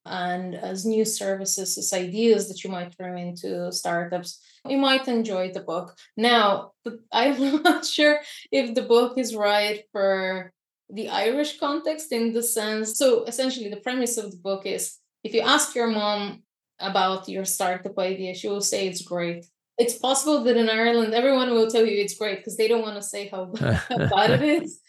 and 0.06 0.54
as 0.56 0.86
new 0.86 1.04
services, 1.04 1.78
as 1.78 1.92
ideas 1.92 2.48
that 2.48 2.64
you 2.64 2.70
might 2.70 2.96
throw 2.96 3.16
into 3.18 3.72
startups, 3.72 4.40
you 4.68 4.78
might 4.78 5.08
enjoy 5.08 5.52
the 5.52 5.62
book. 5.62 5.96
Now, 6.16 6.72
I'm 7.12 7.64
not 7.64 7.86
sure 7.86 8.20
if 8.52 8.76
the 8.76 8.84
book 8.84 9.18
is 9.18 9.36
right 9.36 9.84
for 9.92 10.52
the 10.90 11.10
Irish 11.10 11.60
context 11.60 12.12
in 12.12 12.34
the 12.34 12.44
sense. 12.44 12.98
So, 12.98 13.24
essentially, 13.24 13.70
the 13.70 13.78
premise 13.78 14.18
of 14.18 14.32
the 14.32 14.38
book 14.38 14.66
is 14.66 14.98
if 15.24 15.34
you 15.34 15.42
ask 15.42 15.74
your 15.74 15.88
mom 15.88 16.44
about 16.80 17.28
your 17.28 17.46
startup 17.46 17.98
idea, 17.98 18.36
she 18.36 18.48
will 18.48 18.62
say 18.62 18.88
it's 18.88 19.02
great. 19.02 19.46
It's 19.78 19.98
possible 19.98 20.44
that 20.44 20.56
in 20.56 20.70
Ireland, 20.70 21.14
everyone 21.14 21.50
will 21.50 21.70
tell 21.70 21.86
you 21.86 22.00
it's 22.00 22.16
great 22.16 22.38
because 22.38 22.58
they 22.58 22.68
don't 22.68 22.84
want 22.84 22.96
to 22.96 23.02
say 23.02 23.28
how 23.30 23.52
bad 23.52 24.42
it 24.42 24.64
is 24.64 24.80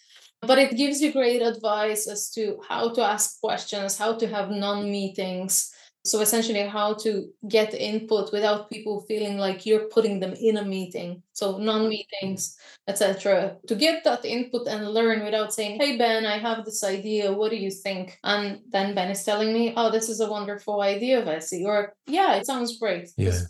but 0.46 0.58
it 0.58 0.76
gives 0.76 1.00
you 1.00 1.12
great 1.12 1.42
advice 1.42 2.06
as 2.06 2.30
to 2.30 2.60
how 2.68 2.90
to 2.90 3.02
ask 3.02 3.40
questions 3.40 3.98
how 3.98 4.14
to 4.14 4.26
have 4.26 4.50
non-meetings. 4.50 5.72
So 6.04 6.20
essentially 6.20 6.62
how 6.62 6.94
to 7.02 7.28
get 7.48 7.74
input 7.74 8.32
without 8.32 8.70
people 8.70 9.00
feeling 9.08 9.38
like 9.38 9.66
you're 9.66 9.88
putting 9.88 10.20
them 10.20 10.34
in 10.40 10.56
a 10.56 10.64
meeting. 10.64 11.22
So 11.32 11.58
non-meetings 11.58 12.56
etc 12.88 13.56
to 13.66 13.74
get 13.74 14.04
that 14.04 14.24
input 14.24 14.68
and 14.68 14.88
learn 14.94 15.24
without 15.24 15.52
saying 15.52 15.80
hey 15.80 15.96
ben 15.96 16.24
i 16.24 16.38
have 16.38 16.64
this 16.64 16.84
idea. 16.84 17.32
What 17.32 17.50
do 17.50 17.56
you 17.56 17.72
think? 17.72 18.18
And 18.22 18.60
then 18.70 18.94
ben 18.94 19.10
is 19.10 19.24
telling 19.24 19.52
me 19.52 19.74
oh 19.76 19.90
this 19.90 20.08
is 20.08 20.20
a 20.20 20.30
wonderful 20.30 20.80
idea 20.80 21.22
Vessy 21.22 21.64
or 21.64 21.94
yeah 22.06 22.36
it 22.36 22.46
sounds 22.46 22.78
great. 22.78 23.10
Yeah. 23.16 23.40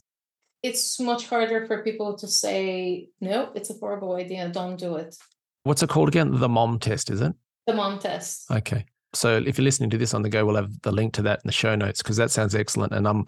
it's 0.62 0.98
much 0.98 1.28
harder 1.28 1.66
for 1.66 1.84
people 1.84 2.16
to 2.16 2.26
say 2.26 3.10
no 3.20 3.50
it's 3.54 3.70
a 3.70 3.74
horrible 3.74 4.14
idea. 4.14 4.48
Don't 4.48 4.78
do 4.78 4.96
it 4.96 5.14
What's 5.66 5.82
it 5.82 5.88
called 5.88 6.06
again? 6.06 6.30
The 6.30 6.48
mom 6.48 6.78
test, 6.78 7.10
is 7.10 7.20
it? 7.20 7.34
The 7.66 7.74
mom 7.74 7.98
test. 7.98 8.48
Okay. 8.52 8.84
So 9.14 9.42
if 9.44 9.58
you're 9.58 9.64
listening 9.64 9.90
to 9.90 9.98
this 9.98 10.14
on 10.14 10.22
the 10.22 10.28
go, 10.28 10.44
we'll 10.44 10.54
have 10.54 10.80
the 10.82 10.92
link 10.92 11.12
to 11.14 11.22
that 11.22 11.40
in 11.42 11.48
the 11.48 11.52
show 11.52 11.74
notes 11.74 12.02
because 12.02 12.16
that 12.18 12.30
sounds 12.30 12.54
excellent. 12.54 12.92
And 12.92 13.08
I'm 13.08 13.26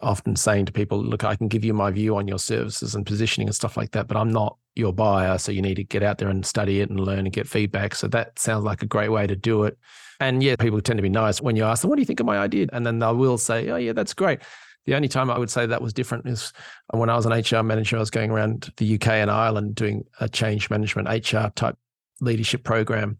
often 0.00 0.36
saying 0.36 0.66
to 0.66 0.72
people, 0.72 1.02
look, 1.02 1.24
I 1.24 1.34
can 1.34 1.48
give 1.48 1.64
you 1.64 1.74
my 1.74 1.90
view 1.90 2.16
on 2.16 2.28
your 2.28 2.38
services 2.38 2.94
and 2.94 3.04
positioning 3.04 3.48
and 3.48 3.54
stuff 3.56 3.76
like 3.76 3.90
that, 3.90 4.06
but 4.06 4.16
I'm 4.16 4.30
not 4.30 4.56
your 4.76 4.92
buyer. 4.92 5.36
So 5.36 5.50
you 5.50 5.62
need 5.62 5.74
to 5.74 5.82
get 5.82 6.04
out 6.04 6.18
there 6.18 6.28
and 6.28 6.46
study 6.46 6.80
it 6.80 6.90
and 6.90 7.00
learn 7.00 7.20
and 7.20 7.32
get 7.32 7.48
feedback. 7.48 7.96
So 7.96 8.06
that 8.06 8.38
sounds 8.38 8.62
like 8.62 8.82
a 8.82 8.86
great 8.86 9.08
way 9.08 9.26
to 9.26 9.34
do 9.34 9.64
it. 9.64 9.76
And 10.20 10.44
yeah, 10.44 10.54
people 10.54 10.80
tend 10.80 10.98
to 10.98 11.02
be 11.02 11.08
nice 11.08 11.40
when 11.40 11.56
you 11.56 11.64
ask 11.64 11.82
them, 11.82 11.90
what 11.90 11.96
do 11.96 12.02
you 12.02 12.06
think 12.06 12.20
of 12.20 12.26
my 12.26 12.38
idea? 12.38 12.68
And 12.72 12.86
then 12.86 13.00
they 13.00 13.12
will 13.12 13.36
say, 13.36 13.68
oh, 13.70 13.76
yeah, 13.76 13.94
that's 13.94 14.14
great. 14.14 14.38
The 14.86 14.94
only 14.94 15.08
time 15.08 15.30
I 15.30 15.38
would 15.38 15.50
say 15.50 15.66
that 15.66 15.82
was 15.82 15.92
different 15.92 16.26
is 16.28 16.52
when 16.92 17.08
I 17.08 17.16
was 17.16 17.26
an 17.26 17.32
HR 17.32 17.62
manager, 17.62 17.96
I 17.96 18.00
was 18.00 18.10
going 18.10 18.30
around 18.30 18.72
the 18.76 18.94
UK 18.94 19.08
and 19.08 19.30
Ireland 19.30 19.74
doing 19.74 20.04
a 20.20 20.28
change 20.28 20.68
management 20.70 21.08
HR 21.08 21.48
type 21.54 21.76
leadership 22.20 22.64
program 22.64 23.18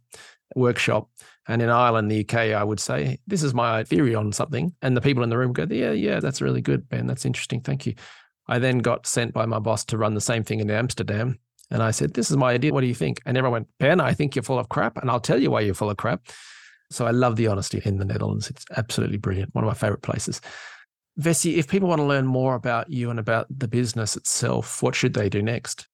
workshop. 0.54 1.08
And 1.46 1.60
in 1.60 1.68
Ireland, 1.68 2.10
the 2.10 2.20
UK, 2.20 2.34
I 2.34 2.64
would 2.64 2.80
say, 2.80 3.18
this 3.26 3.42
is 3.42 3.52
my 3.52 3.84
theory 3.84 4.14
on 4.14 4.32
something. 4.32 4.74
And 4.82 4.96
the 4.96 5.00
people 5.00 5.22
in 5.22 5.30
the 5.30 5.38
room 5.38 5.52
go, 5.52 5.66
yeah, 5.68 5.92
yeah, 5.92 6.20
that's 6.20 6.40
really 6.40 6.62
good, 6.62 6.88
Ben. 6.88 7.06
That's 7.06 7.26
interesting. 7.26 7.60
Thank 7.60 7.86
you. 7.86 7.94
I 8.46 8.58
then 8.58 8.78
got 8.78 9.06
sent 9.06 9.32
by 9.32 9.46
my 9.46 9.58
boss 9.58 9.84
to 9.86 9.98
run 9.98 10.14
the 10.14 10.20
same 10.20 10.44
thing 10.44 10.60
in 10.60 10.70
Amsterdam. 10.70 11.38
And 11.70 11.82
I 11.82 11.90
said, 11.90 12.14
this 12.14 12.30
is 12.30 12.36
my 12.36 12.52
idea. 12.52 12.72
What 12.72 12.82
do 12.82 12.86
you 12.86 12.94
think? 12.94 13.20
And 13.26 13.36
everyone 13.36 13.52
went, 13.52 13.68
Ben, 13.78 14.00
I 14.00 14.12
think 14.12 14.36
you're 14.36 14.42
full 14.42 14.58
of 14.58 14.68
crap. 14.68 14.96
And 14.98 15.10
I'll 15.10 15.20
tell 15.20 15.40
you 15.40 15.50
why 15.50 15.60
you're 15.60 15.74
full 15.74 15.90
of 15.90 15.96
crap. 15.96 16.26
So 16.90 17.06
I 17.06 17.10
love 17.10 17.36
the 17.36 17.46
honesty 17.46 17.80
in 17.84 17.98
the 17.98 18.04
Netherlands. 18.04 18.48
It's 18.48 18.64
absolutely 18.76 19.16
brilliant. 19.16 19.54
One 19.54 19.64
of 19.64 19.68
my 19.68 19.74
favorite 19.74 20.02
places. 20.02 20.40
Vessy, 21.16 21.56
if 21.56 21.68
people 21.68 21.88
want 21.88 22.00
to 22.00 22.06
learn 22.06 22.26
more 22.26 22.54
about 22.54 22.90
you 22.90 23.10
and 23.10 23.20
about 23.20 23.46
the 23.50 23.68
business 23.68 24.16
itself, 24.16 24.82
what 24.82 24.94
should 24.94 25.14
they 25.14 25.28
do 25.28 25.42
next? 25.42 25.86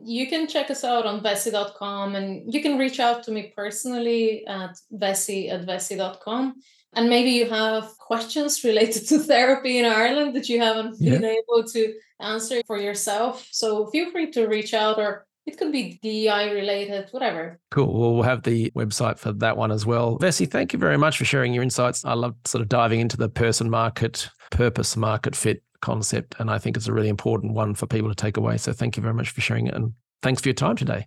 You 0.00 0.26
can 0.26 0.48
check 0.48 0.70
us 0.70 0.84
out 0.84 1.06
on 1.06 1.22
vessy.com 1.22 2.14
and 2.14 2.52
you 2.52 2.62
can 2.62 2.78
reach 2.78 2.98
out 2.98 3.22
to 3.24 3.30
me 3.30 3.52
personally 3.54 4.46
at 4.46 4.76
vessy 4.92 5.50
at 5.50 5.66
vessy.com. 5.66 6.54
And 6.94 7.08
maybe 7.08 7.30
you 7.30 7.48
have 7.50 7.96
questions 7.98 8.62
related 8.64 9.06
to 9.08 9.18
therapy 9.18 9.78
in 9.78 9.84
Ireland 9.84 10.34
that 10.36 10.48
you 10.48 10.60
haven't 10.60 10.96
yeah. 10.98 11.12
been 11.12 11.24
able 11.24 11.64
to 11.64 11.94
answer 12.20 12.62
for 12.66 12.78
yourself. 12.78 13.46
So 13.50 13.86
feel 13.86 14.10
free 14.10 14.30
to 14.32 14.46
reach 14.46 14.74
out 14.74 14.98
or 14.98 15.26
it 15.46 15.58
could 15.58 15.72
be 15.72 15.98
DI 16.02 16.50
related, 16.52 17.08
whatever. 17.10 17.60
Cool. 17.70 17.92
Well, 17.92 18.14
we'll 18.14 18.22
have 18.22 18.44
the 18.44 18.70
website 18.70 19.18
for 19.18 19.32
that 19.32 19.56
one 19.56 19.70
as 19.70 19.84
well. 19.84 20.18
Vessy, 20.18 20.46
thank 20.46 20.72
you 20.72 20.78
very 20.78 20.96
much 20.96 21.18
for 21.18 21.26
sharing 21.26 21.52
your 21.52 21.62
insights. 21.62 22.04
I 22.04 22.14
love 22.14 22.34
sort 22.46 22.62
of 22.62 22.68
diving 22.68 23.00
into 23.00 23.18
the 23.18 23.28
person 23.28 23.68
market, 23.68 24.30
purpose 24.54 24.96
market 24.96 25.36
fit 25.36 25.62
concept. 25.82 26.34
And 26.38 26.50
I 26.50 26.58
think 26.58 26.76
it's 26.76 26.88
a 26.88 26.92
really 26.92 27.10
important 27.10 27.52
one 27.52 27.74
for 27.74 27.86
people 27.86 28.08
to 28.08 28.14
take 28.14 28.38
away. 28.38 28.56
So 28.56 28.72
thank 28.72 28.96
you 28.96 29.02
very 29.02 29.14
much 29.14 29.30
for 29.30 29.42
sharing 29.42 29.66
it. 29.66 29.74
And 29.74 29.92
thanks 30.22 30.40
for 30.40 30.48
your 30.48 30.54
time 30.54 30.76
today. 30.76 31.06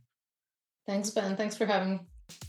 Thanks, 0.86 1.10
Ben. 1.10 1.36
Thanks 1.36 1.58
for 1.58 1.66
having 1.66 1.92
me. 1.92 2.00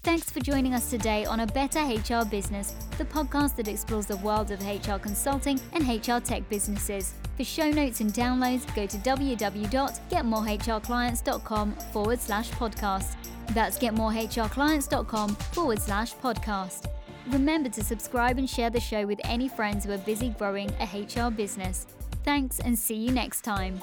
Thanks 0.02 0.28
for 0.30 0.40
joining 0.40 0.74
us 0.74 0.90
today 0.90 1.24
on 1.24 1.38
A 1.40 1.46
Better 1.46 1.80
HR 1.80 2.24
Business, 2.24 2.74
the 2.98 3.04
podcast 3.04 3.56
that 3.56 3.68
explores 3.68 4.06
the 4.06 4.16
world 4.18 4.50
of 4.50 4.60
HR 4.60 4.98
consulting 4.98 5.60
and 5.72 5.86
HR 5.86 6.18
tech 6.18 6.48
businesses. 6.48 7.14
For 7.36 7.44
show 7.44 7.70
notes 7.70 8.00
and 8.00 8.12
downloads, 8.12 8.74
go 8.74 8.86
to 8.86 8.96
www.getmorehrclients.com 8.98 11.72
forward 11.92 12.20
slash 12.20 12.50
podcast. 12.50 13.14
That's 13.50 13.78
getmorehrclients.com 13.78 15.36
forward 15.36 15.80
slash 15.80 16.16
podcast. 16.16 16.88
Remember 17.30 17.68
to 17.68 17.84
subscribe 17.84 18.38
and 18.38 18.48
share 18.48 18.70
the 18.70 18.80
show 18.80 19.06
with 19.06 19.20
any 19.24 19.48
friends 19.48 19.84
who 19.84 19.92
are 19.92 19.98
busy 19.98 20.30
growing 20.30 20.70
a 20.80 20.84
HR 20.84 21.30
business. 21.30 21.86
Thanks 22.24 22.58
and 22.58 22.78
see 22.78 22.94
you 22.94 23.12
next 23.12 23.42
time. 23.42 23.80